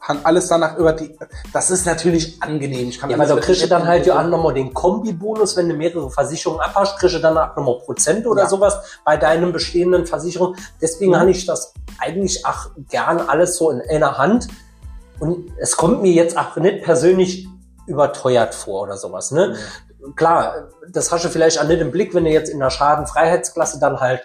kann 0.00 0.18
alles 0.24 0.48
danach 0.48 0.76
über 0.76 0.92
die. 0.92 1.16
Das 1.52 1.70
ist 1.70 1.86
natürlich 1.86 2.42
angenehm. 2.42 2.88
Ich 2.88 3.00
kann 3.00 3.08
Ja, 3.08 3.18
weil 3.18 3.26
da 3.26 3.36
kriegst 3.36 3.62
du 3.62 3.68
dann 3.68 3.86
halt 3.86 4.06
ja 4.06 4.20
auch 4.20 4.26
nochmal 4.26 4.52
den 4.54 4.74
Kombibonus, 4.74 5.56
wenn 5.56 5.68
du 5.68 5.74
mehrere 5.74 6.10
Versicherungen 6.10 6.60
abhast, 6.60 6.98
kriegst 6.98 7.14
du 7.16 7.20
dann 7.20 7.38
auch 7.38 7.56
nochmal 7.56 7.78
Prozent 7.84 8.26
oder 8.26 8.42
Ja. 8.42 8.48
sowas 8.48 8.78
bei 9.04 9.16
deinen 9.16 9.52
bestehenden 9.52 10.06
Versicherungen. 10.06 10.56
Deswegen 10.80 11.12
Mhm. 11.12 11.16
habe 11.20 11.30
ich 11.30 11.46
das 11.46 11.72
eigentlich 11.98 12.44
auch 12.44 12.70
gern 12.90 13.20
alles 13.20 13.56
so 13.56 13.70
in 13.70 13.80
einer 13.80 14.18
Hand. 14.18 14.48
Und 15.18 15.50
es 15.58 15.76
kommt 15.76 16.02
mir 16.02 16.12
jetzt 16.12 16.36
auch 16.36 16.56
nicht 16.56 16.82
persönlich 16.84 17.48
überteuert 17.86 18.54
vor 18.54 18.82
oder 18.82 18.96
sowas. 18.96 19.30
Ne? 19.30 19.56
Klar, 20.14 20.68
das 20.90 21.10
hast 21.10 21.24
du 21.24 21.28
vielleicht 21.30 21.60
auch 21.60 21.66
nicht 21.66 21.80
im 21.80 21.90
Blick, 21.90 22.14
wenn 22.14 22.24
du 22.24 22.30
jetzt 22.30 22.48
in 22.50 22.58
der 22.60 22.70
Schadenfreiheitsklasse 22.70 23.78
dann 23.80 23.98
halt 24.00 24.20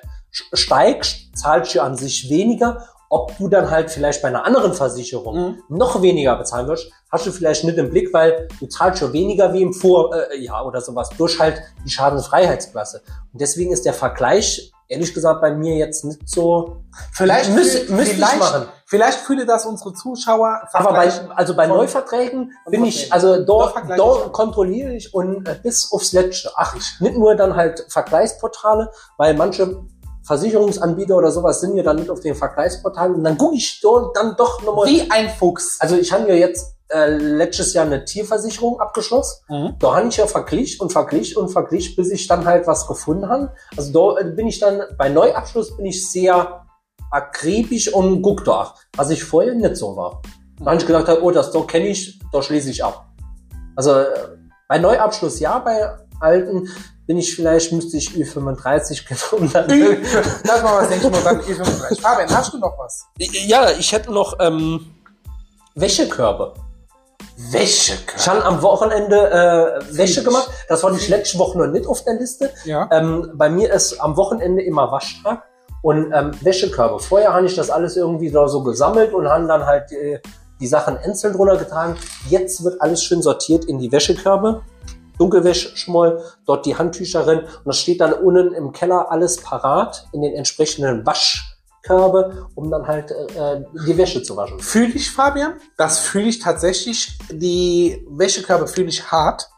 steigst, 0.53 1.35
zahlst 1.35 1.73
du 1.75 1.81
an 1.81 1.95
sich 1.95 2.29
weniger. 2.29 2.87
Ob 3.13 3.37
du 3.37 3.49
dann 3.49 3.69
halt 3.69 3.91
vielleicht 3.91 4.21
bei 4.21 4.29
einer 4.29 4.45
anderen 4.45 4.73
Versicherung 4.73 5.35
Mhm. 5.35 5.63
noch 5.67 6.01
weniger 6.01 6.37
bezahlen 6.37 6.67
wirst, 6.69 6.89
hast 7.11 7.25
du 7.25 7.31
vielleicht 7.31 7.65
nicht 7.65 7.77
im 7.77 7.89
Blick, 7.89 8.13
weil 8.13 8.47
du 8.59 8.67
zahlst 8.67 8.99
schon 8.99 9.11
weniger 9.11 9.51
wie 9.53 9.61
im 9.63 9.73
Vorjahr 9.73 10.65
oder 10.65 10.79
sowas 10.79 11.09
durch 11.17 11.37
halt 11.37 11.61
die 11.85 11.89
Schadenfreiheitsklasse. 11.89 13.01
Und 13.33 13.41
deswegen 13.41 13.73
ist 13.73 13.83
der 13.85 13.93
Vergleich, 13.93 14.71
ehrlich 14.87 15.13
gesagt, 15.13 15.41
bei 15.41 15.51
mir 15.53 15.75
jetzt 15.75 16.05
nicht 16.05 16.21
so. 16.29 16.83
Vielleicht 17.11 17.49
Müsste- 17.51 17.91
müsste 17.91 18.11
ich 18.11 18.15
vielleicht, 18.17 18.39
machen. 18.39 18.65
Vielleicht 18.85 19.19
fühle 19.19 19.45
das 19.45 19.65
unsere 19.65 19.93
Zuschauer. 19.93 20.61
Aber 20.73 20.91
bei, 20.93 21.09
also 21.35 21.53
bei 21.55 21.67
Neuverträgen 21.67 22.51
bin 22.69 22.85
ich, 22.85 23.11
also 23.11 23.37
Da 23.37 23.43
dort, 23.43 23.75
dort 23.97 24.31
kontrolliere 24.33 24.93
ich 24.93 25.13
und 25.13 25.47
äh, 25.47 25.55
bis 25.61 25.91
aufs 25.91 26.13
Letzte. 26.13 26.51
Ach, 26.55 26.75
nicht 26.99 27.17
nur 27.17 27.35
dann 27.35 27.55
halt 27.57 27.85
Vergleichsportale, 27.89 28.89
weil 29.17 29.33
manche 29.33 29.81
Versicherungsanbieter 30.23 31.15
oder 31.15 31.31
sowas 31.31 31.61
sind 31.61 31.75
ja 31.75 31.83
dann 31.83 31.97
nicht 31.97 32.09
auf 32.09 32.19
den 32.19 32.35
Vergleichsportalen 32.35 33.15
und 33.15 33.23
dann 33.23 33.37
gucke 33.37 33.55
ich 33.55 33.79
dort 33.81 34.15
dann 34.15 34.35
doch 34.37 34.61
nochmal. 34.63 34.87
Wie 34.87 35.09
ein 35.09 35.29
Fuchs. 35.29 35.77
Also 35.79 35.95
ich 35.95 36.11
habe 36.11 36.29
ja 36.29 36.35
jetzt 36.35 36.75
äh, 36.89 37.09
letztes 37.09 37.73
Jahr 37.73 37.85
eine 37.85 38.05
Tierversicherung 38.05 38.79
abgeschlossen. 38.79 39.43
Mhm. 39.49 39.75
Da 39.79 39.95
habe 39.95 40.07
ich 40.07 40.17
ja 40.17 40.27
verglichen 40.27 40.81
und 40.81 40.91
verglichen 40.91 41.37
und 41.37 41.49
verglichen, 41.49 41.95
bis 41.95 42.11
ich 42.11 42.27
dann 42.27 42.45
halt 42.45 42.67
was 42.67 42.87
gefunden 42.87 43.29
habe. 43.29 43.53
Also 43.75 43.91
da 43.93 44.21
äh, 44.21 44.31
bin 44.31 44.47
ich 44.47 44.59
dann, 44.59 44.81
bei 44.97 45.09
Neuabschluss 45.09 45.75
bin 45.77 45.85
ich 45.85 46.09
sehr 46.09 46.65
akribisch 47.09 47.93
und 47.93 48.21
guck 48.21 48.43
da, 48.45 48.73
was 48.95 49.09
ich 49.09 49.23
vorher 49.23 49.53
nicht 49.53 49.75
so 49.75 49.95
war. 49.95 50.21
Da 50.59 50.65
habe 50.67 50.77
ich 50.77 50.85
gedacht, 50.85 51.07
hab, 51.07 51.21
oh, 51.23 51.31
das 51.31 51.51
da 51.51 51.61
kenne 51.61 51.87
ich, 51.87 52.19
da 52.31 52.41
schließe 52.41 52.69
ich 52.69 52.83
ab. 52.83 53.07
Also 53.75 53.93
äh, 53.95 54.05
bei 54.67 54.77
Neuabschluss 54.77 55.39
ja, 55.39 55.59
bei 55.59 55.97
alten 56.19 56.69
bin 57.11 57.17
ich 57.17 57.35
vielleicht, 57.35 57.73
müsste 57.73 57.97
ich 57.97 58.11
Ü35 58.11 59.05
genommen. 59.31 59.51
Dann 59.51 59.67
Das 60.45 60.63
mal 60.63 60.81
was 60.81 60.87
denke 60.87 61.07
ich 61.07 61.11
mal 61.11 61.21
dann 61.21 61.41
E35. 61.41 61.99
Fabian, 61.99 62.29
hast 62.29 62.53
du 62.53 62.57
noch 62.57 62.79
was? 62.79 63.05
ja, 63.17 63.69
ich 63.71 63.91
hätte 63.91 64.13
noch 64.13 64.37
ähm, 64.39 64.93
Wäschekörbe. 65.75 66.53
Wäsche. 67.35 67.95
Ich 68.15 68.29
habe 68.29 68.45
am 68.45 68.61
Wochenende 68.61 69.29
äh, 69.29 69.97
Wäsche 69.97 70.23
gemacht. 70.23 70.49
Das 70.69 70.83
war 70.83 70.91
die 70.93 71.05
letzte 71.11 71.37
Woche 71.37 71.57
noch 71.57 71.67
nicht 71.67 71.85
auf 71.85 72.01
der 72.05 72.13
Liste. 72.13 72.49
Ja. 72.63 72.87
Ähm, 72.93 73.31
bei 73.33 73.49
mir 73.49 73.73
ist 73.73 73.99
am 73.99 74.15
Wochenende 74.15 74.61
immer 74.61 74.89
Waschtag 74.89 75.43
und 75.81 76.13
ähm, 76.13 76.31
Wäschekörbe. 76.39 76.99
Vorher 76.99 77.33
habe 77.33 77.45
ich 77.45 77.55
das 77.55 77.69
alles 77.69 77.97
irgendwie 77.97 78.31
da 78.31 78.47
so 78.47 78.63
gesammelt 78.63 79.13
und 79.13 79.27
haben 79.27 79.49
dann 79.49 79.65
halt 79.65 79.91
äh, 79.91 80.21
die 80.61 80.67
Sachen 80.67 80.95
einzeln 80.95 81.33
drunter 81.33 81.57
getragen. 81.57 81.97
Jetzt 82.29 82.63
wird 82.63 82.79
alles 82.79 83.03
schön 83.03 83.21
sortiert 83.21 83.65
in 83.65 83.79
die 83.79 83.91
Wäschekörbe. 83.91 84.61
Dunkelwäschschmoll, 85.17 86.21
dort 86.45 86.65
die 86.65 86.75
Handtücher 86.75 87.23
drin 87.23 87.39
und 87.39 87.65
das 87.65 87.77
steht 87.77 88.01
dann 88.01 88.13
unten 88.13 88.53
im 88.53 88.71
Keller 88.71 89.11
alles 89.11 89.37
parat 89.37 90.07
in 90.13 90.21
den 90.21 90.33
entsprechenden 90.33 91.05
Waschkörbe, 91.05 92.47
um 92.55 92.71
dann 92.71 92.87
halt 92.87 93.11
äh, 93.11 93.61
die 93.87 93.97
Wäsche 93.97 94.23
zu 94.23 94.35
waschen. 94.35 94.59
Fühle 94.59 94.93
ich, 94.93 95.11
Fabian? 95.11 95.53
Das 95.77 95.99
fühle 95.99 96.27
ich 96.27 96.39
tatsächlich. 96.39 97.17
Die 97.31 98.05
Wäschekörbe 98.09 98.67
fühle 98.67 98.89
ich 98.89 99.11
hart. 99.11 99.49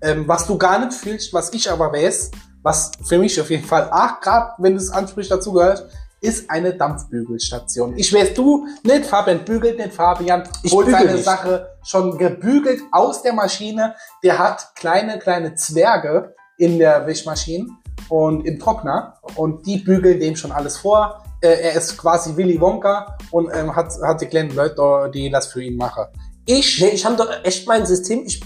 Ähm, 0.00 0.26
was 0.26 0.46
du 0.46 0.58
gar 0.58 0.84
nicht 0.84 0.94
fühlst, 0.94 1.32
was 1.32 1.52
ich 1.54 1.70
aber 1.70 1.92
weiß, 1.92 2.32
was 2.62 2.92
für 3.04 3.18
mich 3.18 3.40
auf 3.40 3.50
jeden 3.50 3.64
Fall, 3.64 3.88
ach, 3.90 4.20
gerade 4.20 4.52
wenn 4.58 4.74
du 4.74 4.78
es 4.78 4.90
ansprichst, 4.90 5.30
dazu 5.30 5.52
gehört, 5.52 5.86
ist 6.22 6.48
eine 6.48 6.72
Dampfbügelstation. 6.74 7.98
Ich 7.98 8.14
weiß, 8.14 8.32
du 8.34 8.66
nicht, 8.84 9.04
Fabian 9.04 9.44
bügelt 9.44 9.76
nicht, 9.76 9.92
Fabian 9.92 10.48
Ich 10.62 10.72
holt 10.72 10.88
seine 10.88 11.12
nicht. 11.14 11.24
Sache 11.24 11.68
schon 11.84 12.16
gebügelt 12.16 12.80
aus 12.92 13.22
der 13.22 13.32
Maschine. 13.32 13.94
Der 14.22 14.38
hat 14.38 14.74
kleine, 14.76 15.18
kleine 15.18 15.54
Zwerge 15.56 16.34
in 16.56 16.78
der 16.78 17.06
Wischmaschine 17.06 17.66
und 18.08 18.46
im 18.46 18.58
Trockner 18.58 19.18
und 19.34 19.66
die 19.66 19.78
bügeln 19.78 20.20
dem 20.20 20.36
schon 20.36 20.52
alles 20.52 20.78
vor. 20.78 21.24
Äh, 21.40 21.60
er 21.60 21.74
ist 21.74 21.98
quasi 21.98 22.36
Willy 22.36 22.60
Wonka 22.60 23.18
und 23.32 23.50
ähm, 23.52 23.74
hat, 23.74 23.92
hat 24.04 24.20
die 24.20 24.26
kleinen 24.26 24.54
Leute, 24.54 25.10
die 25.12 25.28
das 25.28 25.48
für 25.48 25.62
ihn 25.62 25.76
machen. 25.76 26.04
Ich, 26.46 26.80
Nee, 26.80 26.90
ich 26.90 27.04
habe 27.04 27.16
doch 27.16 27.28
echt 27.44 27.66
mein 27.66 27.84
System. 27.84 28.22
Ich, 28.24 28.40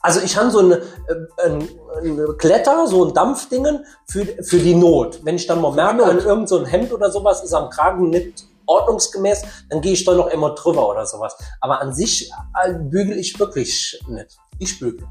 also 0.00 0.20
ich 0.20 0.36
habe 0.36 0.50
so 0.50 0.60
eine, 0.60 0.76
äh, 0.76 1.46
ein, 1.46 1.68
ein 2.02 2.36
Kletter, 2.38 2.86
so 2.86 3.04
ein 3.04 3.14
Dampfdingen 3.14 3.84
für, 4.08 4.24
für 4.42 4.58
die 4.58 4.74
Not. 4.74 5.20
Wenn 5.24 5.36
ich 5.36 5.46
dann 5.46 5.60
mal 5.60 5.72
merke, 5.72 6.04
an 6.04 6.18
irgend 6.18 6.48
so 6.48 6.58
ein 6.58 6.64
Hemd 6.64 6.92
oder 6.92 7.10
sowas 7.10 7.42
ist 7.42 7.52
am 7.52 7.68
Kragen 7.68 8.10
nicht 8.10 8.44
ordnungsgemäß, 8.66 9.42
dann 9.68 9.80
gehe 9.80 9.92
ich 9.92 10.04
da 10.04 10.14
noch 10.14 10.28
immer 10.28 10.54
drüber 10.54 10.88
oder 10.88 11.04
sowas. 11.06 11.36
Aber 11.60 11.80
an 11.80 11.92
sich 11.92 12.30
äh, 12.62 12.74
bügel 12.74 13.18
ich 13.18 13.38
wirklich 13.38 14.00
nicht. 14.08 14.38
ich 14.58 14.78
bügel. 14.78 15.06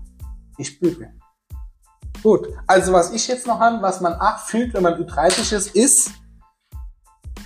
Ich 0.57 0.79
bügel. 0.79 1.13
Gut, 2.23 2.47
also 2.67 2.91
was 2.91 3.11
ich 3.11 3.27
jetzt 3.27 3.47
noch 3.47 3.59
habe, 3.59 3.81
was 3.81 4.01
man 4.01 4.13
auch 4.13 4.39
fühlt, 4.39 4.73
wenn 4.73 4.83
man 4.83 4.95
Ü30 4.95 5.55
ist, 5.55 5.75
ist, 5.75 6.11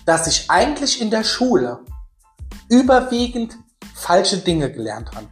dass 0.05 0.27
ich 0.27 0.49
eigentlich 0.49 1.01
in 1.01 1.11
der 1.11 1.23
Schule 1.23 1.79
überwiegend 2.69 3.57
falsche 3.93 4.37
Dinge 4.37 4.71
gelernt 4.71 5.11
habe. 5.13 5.27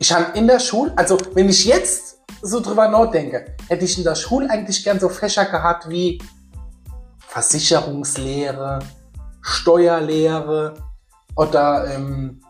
Ich 0.00 0.12
habe 0.12 0.38
in 0.38 0.46
der 0.46 0.60
Schule, 0.60 0.92
also 0.96 1.18
wenn 1.34 1.48
ich 1.48 1.64
jetzt 1.64 2.20
so 2.40 2.60
drüber 2.60 2.88
nachdenke, 2.88 3.56
hätte 3.68 3.84
ich 3.84 3.98
in 3.98 4.04
der 4.04 4.14
Schule 4.14 4.48
eigentlich 4.48 4.84
gern 4.84 5.00
so 5.00 5.08
Fächer 5.08 5.44
gehabt 5.44 5.88
wie 5.88 6.22
Versicherungslehre, 7.26 8.78
Steuerlehre 9.40 10.74
oder 11.34 11.92
ähm, 11.92 12.40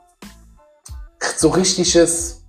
so 1.37 1.49
richtiges, 1.49 2.45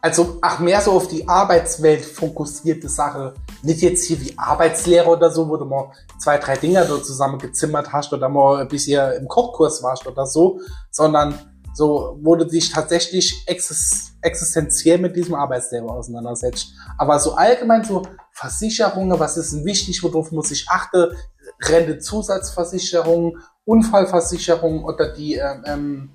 also 0.00 0.38
ach 0.40 0.60
mehr 0.60 0.80
so 0.80 0.92
auf 0.92 1.08
die 1.08 1.28
Arbeitswelt 1.28 2.04
fokussierte 2.04 2.88
Sache. 2.88 3.34
Nicht 3.62 3.82
jetzt 3.82 4.06
hier 4.06 4.20
wie 4.20 4.38
Arbeitslehre 4.38 5.08
oder 5.08 5.30
so, 5.30 5.48
wo 5.48 5.56
du 5.56 5.64
mal 5.64 5.92
zwei, 6.18 6.38
drei 6.38 6.56
Dinger 6.56 6.84
so 6.86 6.98
zusammengezimmert 6.98 7.92
hast 7.92 8.12
oder 8.12 8.28
mal 8.28 8.60
ein 8.60 8.68
bisschen 8.68 9.14
im 9.14 9.26
Kochkurs 9.26 9.82
warst 9.82 10.06
oder 10.06 10.26
so, 10.26 10.60
sondern 10.90 11.51
so, 11.74 12.18
wo 12.20 12.36
du 12.36 12.44
dich 12.44 12.70
tatsächlich 12.70 13.44
exis 13.46 14.12
existenziell 14.22 14.98
mit 14.98 15.16
diesem 15.16 15.34
Arbeitsleben 15.34 15.88
auseinandersetzt. 15.88 16.68
Aber 16.96 17.18
so 17.18 17.34
allgemein 17.34 17.82
so 17.82 18.02
Versicherungen, 18.32 19.18
was 19.18 19.36
ist 19.36 19.52
denn 19.52 19.64
wichtig, 19.64 20.02
worauf 20.02 20.30
muss 20.30 20.50
ich 20.52 20.68
achten, 20.68 21.16
Rentezusatzversicherung, 21.60 23.38
Unfallversicherung 23.64 24.84
oder 24.84 25.12
die 25.12 25.34
ähm, 25.34 25.62
ähm, 25.66 26.10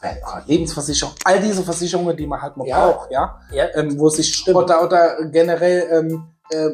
äh, 0.00 0.14
Lebensversicherung, 0.46 1.14
all 1.24 1.40
diese 1.40 1.62
Versicherungen, 1.62 2.16
die 2.16 2.26
man 2.26 2.40
halt 2.40 2.56
mal 2.56 2.66
Ja. 2.66 2.86
braucht, 2.90 3.10
ja, 3.10 3.40
Ja, 3.50 3.66
ähm, 3.74 3.98
wo 3.98 4.08
sich 4.08 4.34
Stimmt. 4.34 4.56
oder 4.56 4.84
oder 4.84 5.24
generell 5.30 5.88
ähm, 5.90 6.28
äh, 6.50 6.70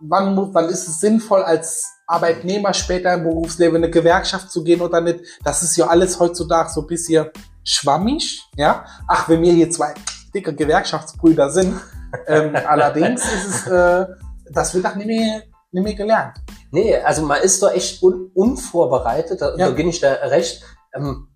wann 0.00 0.52
wann 0.54 0.68
ist 0.68 0.88
es 0.88 1.00
sinnvoll 1.00 1.42
als 1.42 1.88
Arbeitnehmer 2.06 2.72
später 2.74 3.14
im 3.14 3.24
Berufsleben 3.24 3.76
in 3.76 3.84
eine 3.84 3.90
Gewerkschaft 3.90 4.50
zu 4.50 4.62
gehen 4.62 4.80
oder 4.80 5.00
nicht? 5.00 5.20
Das 5.42 5.62
ist 5.62 5.76
ja 5.76 5.86
alles 5.86 6.20
heutzutage 6.20 6.70
so 6.70 6.82
ein 6.82 6.86
bisschen 6.86 7.26
schwammig, 7.66 8.42
ja. 8.56 8.86
Ach, 9.08 9.28
wenn 9.28 9.42
wir 9.42 9.52
hier 9.52 9.70
zwei 9.70 9.92
dicke 10.34 10.54
Gewerkschaftsbrüder 10.54 11.50
sind, 11.50 11.74
ähm, 12.26 12.54
allerdings 12.66 13.22
ist 13.24 13.48
es, 13.48 13.66
äh, 13.66 14.06
das 14.52 14.74
wird 14.74 14.86
auch 14.86 14.94
nicht 14.94 15.06
mehr, 15.08 15.42
nicht 15.72 15.84
mehr 15.84 15.94
gelernt. 15.94 16.38
Nee, 16.70 16.96
also 16.98 17.22
man 17.22 17.42
ist 17.42 17.62
doch 17.62 17.72
echt 17.72 18.02
un 18.02 18.30
unvorbereitet, 18.34 19.40
da, 19.42 19.50
Ja. 19.56 19.68
da 19.68 19.70
gebe 19.72 19.88
ich 19.90 20.00
da 20.00 20.12
recht. 20.12 20.62
Ähm, 20.94 21.28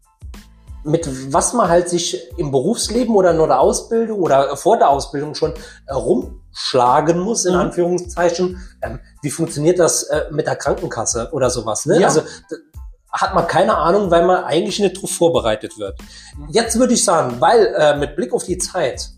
mit 0.82 1.06
was 1.32 1.52
man 1.52 1.68
halt 1.68 1.90
sich 1.90 2.18
im 2.38 2.50
Berufsleben 2.50 3.14
oder 3.14 3.34
nur 3.34 3.46
der 3.48 3.60
Ausbildung 3.60 4.18
oder 4.20 4.56
vor 4.56 4.78
der 4.78 4.88
Ausbildung 4.88 5.34
schon 5.34 5.52
äh, 5.86 5.92
rumschlagen 5.92 7.18
muss, 7.20 7.44
in 7.44 7.52
Mhm. 7.52 7.60
Anführungszeichen. 7.60 8.62
Ähm, 8.80 8.98
wie 9.22 9.30
funktioniert 9.30 9.78
das 9.78 10.04
äh, 10.04 10.22
mit 10.30 10.46
der 10.46 10.56
Krankenkasse 10.56 11.28
oder 11.32 11.50
sowas? 11.50 11.84
Ne? 11.84 12.00
Ja. 12.00 12.06
Also 12.08 12.22
hat 13.12 13.34
man 13.34 13.46
keine 13.46 13.76
Ahnung, 13.76 14.10
weil 14.10 14.24
man 14.24 14.44
eigentlich 14.44 14.78
nicht 14.78 14.96
darauf 14.96 15.10
vorbereitet 15.10 15.78
wird. 15.78 15.98
Mhm. 16.36 16.48
Jetzt 16.50 16.78
würde 16.78 16.94
ich 16.94 17.04
sagen, 17.04 17.40
weil 17.40 17.66
äh, 17.76 17.96
mit 17.96 18.14
Blick 18.16 18.32
auf 18.32 18.44
die 18.44 18.58
Zeit 18.58 19.10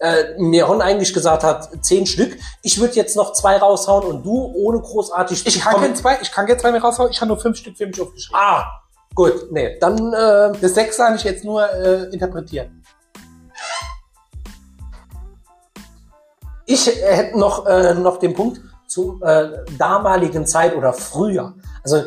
äh, 0.00 0.34
mir 0.38 0.64
Ron 0.64 0.80
eigentlich 0.80 1.12
gesagt 1.12 1.44
hat, 1.44 1.68
zehn 1.84 2.06
Stück, 2.06 2.36
ich 2.62 2.80
würde 2.80 2.94
jetzt 2.94 3.16
noch 3.16 3.32
zwei 3.34 3.58
raushauen 3.58 4.04
und 4.06 4.24
du 4.24 4.52
ohne 4.56 4.80
großartig 4.80 5.46
Ich 5.46 5.60
kann 5.60 5.74
kommen- 5.74 5.84
kein 5.86 5.96
zwei, 5.96 6.18
ich 6.22 6.32
kann 6.32 6.46
kein 6.46 6.58
zwei 6.58 6.72
mehr 6.72 6.80
raushauen, 6.82 7.10
ich 7.10 7.20
habe 7.20 7.28
nur 7.28 7.38
fünf 7.38 7.56
Stück 7.58 7.76
für 7.76 7.86
mich 7.86 8.00
aufgeschrieben. 8.00 8.40
Ah, 8.40 8.64
gut, 9.14 9.52
nee, 9.52 9.78
dann 9.78 10.12
äh, 10.12 10.52
Das 10.60 10.74
sechste 10.74 11.04
habe 11.04 11.16
ich 11.16 11.24
jetzt 11.24 11.44
nur 11.44 11.70
äh, 11.70 12.04
interpretiert. 12.12 12.70
ich 16.66 16.88
äh, 16.88 17.14
hätte 17.14 17.38
noch, 17.38 17.66
äh, 17.66 17.94
noch 17.94 18.18
den 18.18 18.34
Punkt 18.34 18.60
zur 18.86 19.22
äh, 19.22 19.64
damaligen 19.78 20.46
Zeit 20.46 20.74
oder 20.76 20.92
früher. 20.92 21.54
Also 21.84 22.02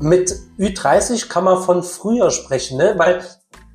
mit 0.00 0.34
Ü30 0.58 1.28
kann 1.28 1.44
man 1.44 1.62
von 1.62 1.82
früher 1.82 2.30
sprechen, 2.30 2.78
ne? 2.78 2.94
weil 2.96 3.22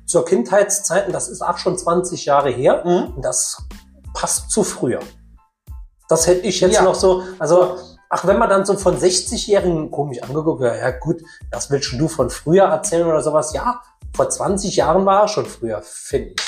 zur 0.06 0.24
Kindheitszeiten, 0.24 1.12
das 1.12 1.28
ist 1.28 1.40
auch 1.42 1.58
schon 1.58 1.78
20 1.78 2.24
Jahre 2.26 2.50
her, 2.50 2.82
Mhm. 2.84 3.14
und 3.16 3.24
das 3.24 3.58
passt 4.14 4.50
zu 4.50 4.64
früher. 4.64 5.00
Das 6.08 6.26
hätte 6.26 6.46
ich 6.46 6.60
jetzt 6.60 6.74
Ja. 6.74 6.82
noch 6.82 6.96
so, 6.96 7.22
also, 7.38 7.76
ach, 8.08 8.26
wenn 8.26 8.38
man 8.38 8.50
dann 8.50 8.64
so 8.66 8.76
von 8.76 8.98
60-Jährigen 8.98 9.90
komisch 9.90 10.20
angeguckt, 10.22 10.62
ja, 10.62 10.74
ja 10.74 10.90
gut, 10.90 11.22
das 11.52 11.70
willst 11.70 11.92
du 11.92 12.08
von 12.08 12.28
früher 12.28 12.64
erzählen 12.64 13.06
oder 13.06 13.22
sowas, 13.22 13.52
ja, 13.52 13.80
vor 14.14 14.28
20 14.28 14.74
Jahren 14.76 15.06
war 15.06 15.22
er 15.22 15.28
schon 15.28 15.46
früher, 15.46 15.80
finde 15.84 16.30
ich. 16.30 16.40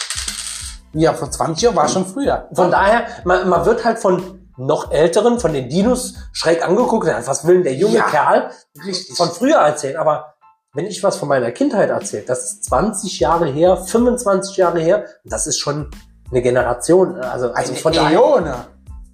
Ja, 0.94 1.14
vor 1.14 1.30
20 1.30 1.62
Jahren 1.62 1.76
war 1.76 1.88
schon 1.88 2.04
früher. 2.04 2.48
Von 2.52 2.70
daher, 2.70 3.06
man, 3.24 3.48
man 3.48 3.64
wird 3.64 3.84
halt 3.84 3.98
von 4.00 4.41
noch 4.56 4.90
Älteren, 4.90 5.40
von 5.40 5.52
den 5.52 5.68
Dinos 5.68 6.14
schräg 6.32 6.66
angeguckt, 6.66 7.06
ja, 7.06 7.26
was 7.26 7.46
will 7.46 7.56
denn 7.56 7.64
der 7.64 7.74
junge 7.74 7.96
Ja. 7.96 8.08
Kerl 8.08 8.50
Richtig. 8.84 9.16
von 9.16 9.30
früher 9.30 9.56
erzählen, 9.56 9.96
aber 9.96 10.34
wenn 10.74 10.86
ich 10.86 11.02
was 11.02 11.16
von 11.16 11.28
meiner 11.28 11.50
Kindheit 11.50 11.90
erzähle, 11.90 12.24
das 12.26 12.44
ist 12.44 12.64
20 12.64 13.20
Jahre 13.20 13.46
her, 13.46 13.76
25 13.76 14.56
Jahre 14.56 14.80
her, 14.80 15.06
das 15.24 15.46
ist 15.46 15.58
schon 15.58 15.90
eine 16.30 16.40
Generation. 16.42 17.16
Also, 17.20 17.52
also 17.52 17.72
Eine 17.72 17.80
von 17.80 17.92
daher, 17.92 18.18
von 18.20 18.46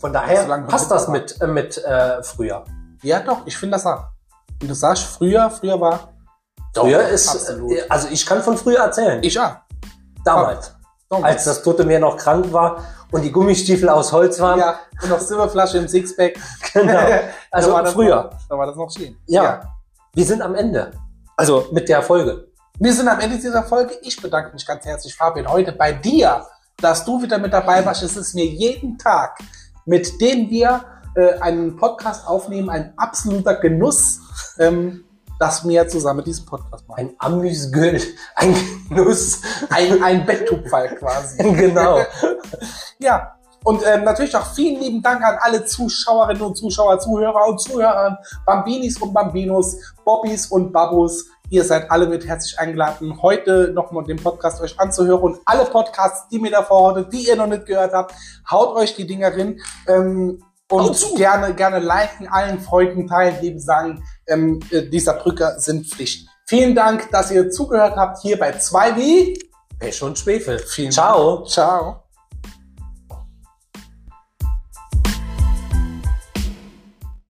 So 0.01 0.09
daher 0.09 0.47
lange 0.47 0.67
passt 0.69 0.91
das 0.91 1.09
mit, 1.09 1.41
äh, 1.41 1.47
mit 1.49 1.77
äh, 1.85 2.23
früher. 2.23 2.65
Ja, 3.03 3.21
doch, 3.21 3.39
ich 3.47 3.57
finde 3.57 3.75
das 3.77 3.87
auch. 3.87 4.05
Und 4.63 4.69
du 4.69 4.75
sagst, 4.75 5.05
früher, 5.05 5.51
früher 5.51 5.81
war. 5.81 6.13
Früher 6.75 7.03
Doch, 7.03 7.11
ist, 7.11 7.29
absolut. 7.29 7.73
äh, 7.73 7.85
also 7.89 8.09
ich 8.11 8.25
kann 8.25 8.43
von 8.43 8.57
früher 8.57 8.79
erzählen. 8.79 9.21
Ich 9.23 9.39
auch. 9.41 9.57
damals, 10.25 10.75
als 11.11 11.45
das 11.45 11.63
Tote 11.63 11.85
Meer 11.85 12.01
noch 12.01 12.17
krank 12.17 12.53
war 12.53 12.85
und 13.11 13.23
die 13.23 13.33
Gummistiefel 13.33 13.89
aus 13.89 14.13
Holz 14.13 14.39
waren. 14.41 14.59
Ja, 14.59 14.79
und 15.03 15.09
noch 15.09 15.21
Silberflasche 15.21 15.79
im 15.79 15.89
Sixpack. 15.89 16.39
Genau. 16.75 16.99
Also 17.51 17.71
Da 17.71 17.75
war 17.75 17.83
das 17.83 17.93
früher. 17.95 18.25
Noch, 18.25 18.49
da 18.49 18.59
war 18.59 18.67
das 18.67 18.77
noch 18.77 18.91
schön. 18.91 19.17
Ja. 19.27 19.75
Wir 20.15 20.25
sind 20.25 20.43
am 20.43 20.55
Ende. 20.55 20.93
Also 21.37 21.67
mit 21.73 21.89
der 21.89 22.03
Folge. 22.03 22.49
Wir 22.79 22.93
sind 22.93 23.09
am 23.09 23.19
Ende 23.21 23.37
dieser 23.37 23.63
Folge. 23.63 23.95
Ich 24.03 24.21
bedanke 24.21 24.53
mich 24.53 24.67
ganz 24.67 24.85
herzlich, 24.85 25.15
Fabian, 25.15 25.49
heute 25.49 25.73
bei 25.73 25.93
dir, 25.93 26.47
dass 26.77 27.05
du 27.05 27.23
wieder 27.23 27.39
mit 27.39 27.53
dabei 27.53 27.85
warst. 27.85 28.03
Es 28.03 28.17
ist 28.17 28.35
mir 28.35 28.45
jeden 28.45 28.99
Tag, 28.99 29.39
mit 29.87 30.21
dem 30.21 30.51
wir 30.51 30.85
äh, 31.17 31.39
einen 31.41 31.77
Podcast 31.77 32.29
aufnehmen, 32.29 32.69
ein 32.69 32.93
absoluter 32.97 33.57
Genuss, 33.57 34.21
ähm, 34.59 35.05
dass 35.39 35.67
wir 35.67 35.89
zusammen 35.89 36.25
diesen 36.25 36.47
Podcast 36.47 36.89
machen. 36.89 37.01
Ein 37.01 37.15
Amüsgül, 37.19 38.01
ein 38.35 38.55
Genuss. 38.89 39.41
Ein, 39.71 40.03
ein 40.03 40.27
Betttupfall 40.27 40.95
quasi. 40.97 41.39
genau. 41.55 42.01
Ja. 42.99 43.35
Und 43.65 43.83
ähm, 43.85 44.05
natürlich 44.05 44.35
auch 44.37 44.47
vielen 44.55 44.81
lieben 44.81 45.03
Dank 45.03 45.23
an 45.23 45.37
alle 45.41 45.65
Zuschauerinnen 45.65 46.43
und 46.43 46.57
Zuschauer, 46.57 47.01
Zuhörer 47.01 47.49
und 47.49 47.61
Zuhörer, 47.61 48.19
Bambinis 48.47 48.97
und 49.03 49.13
Bambinos, 49.13 49.77
Bobbys 50.05 50.47
und 50.47 50.73
Babus. 50.73 51.27
Ihr 51.51 51.65
seid 51.65 51.91
alle 51.91 52.07
mit 52.07 52.27
herzlich 52.27 52.59
eingeladen, 52.59 53.21
heute 53.21 53.73
nochmal 53.75 54.05
den 54.05 54.17
Podcast 54.17 54.61
euch 54.61 54.79
anzuhören 54.79 55.23
und 55.23 55.41
alle 55.45 55.65
Podcasts, 55.65 56.29
die 56.29 56.39
mir 56.39 56.51
davor 56.51 56.95
heute, 56.95 57.09
die 57.09 57.27
ihr 57.27 57.37
noch 57.37 57.47
nicht 57.47 57.67
gehört 57.67 57.93
habt, 57.93 58.15
haut 58.51 58.77
euch 58.77 58.95
die 58.95 59.07
Dinger 59.07 59.37
rein. 59.37 59.59
Ähm, 59.89 60.43
und 60.71 60.97
zu. 60.97 61.15
gerne, 61.15 61.55
gerne 61.55 61.79
liken, 61.79 62.29
allen 62.29 62.61
Freunden 62.61 63.07
teilen, 63.07 63.41
lieben 63.41 63.61
sagen, 63.61 64.05
ähm, 64.27 64.61
äh, 64.71 64.83
dieser 64.89 65.15
Drücker 65.15 65.59
sind 65.59 65.87
Pflicht. 65.87 66.29
Vielen 66.47 66.75
Dank, 66.75 67.11
dass 67.11 67.31
ihr 67.31 67.51
zugehört 67.51 67.97
habt 67.97 68.23
hier 68.23 68.39
bei 68.39 68.53
2 68.53 68.97
wie. 68.97 69.39
Pech 69.79 70.03
und 70.03 70.19
Schwefel. 70.19 70.59
Vielen 70.59 70.91
Ciao. 70.91 71.37
Dank. 71.37 71.49
Ciao. 71.49 72.08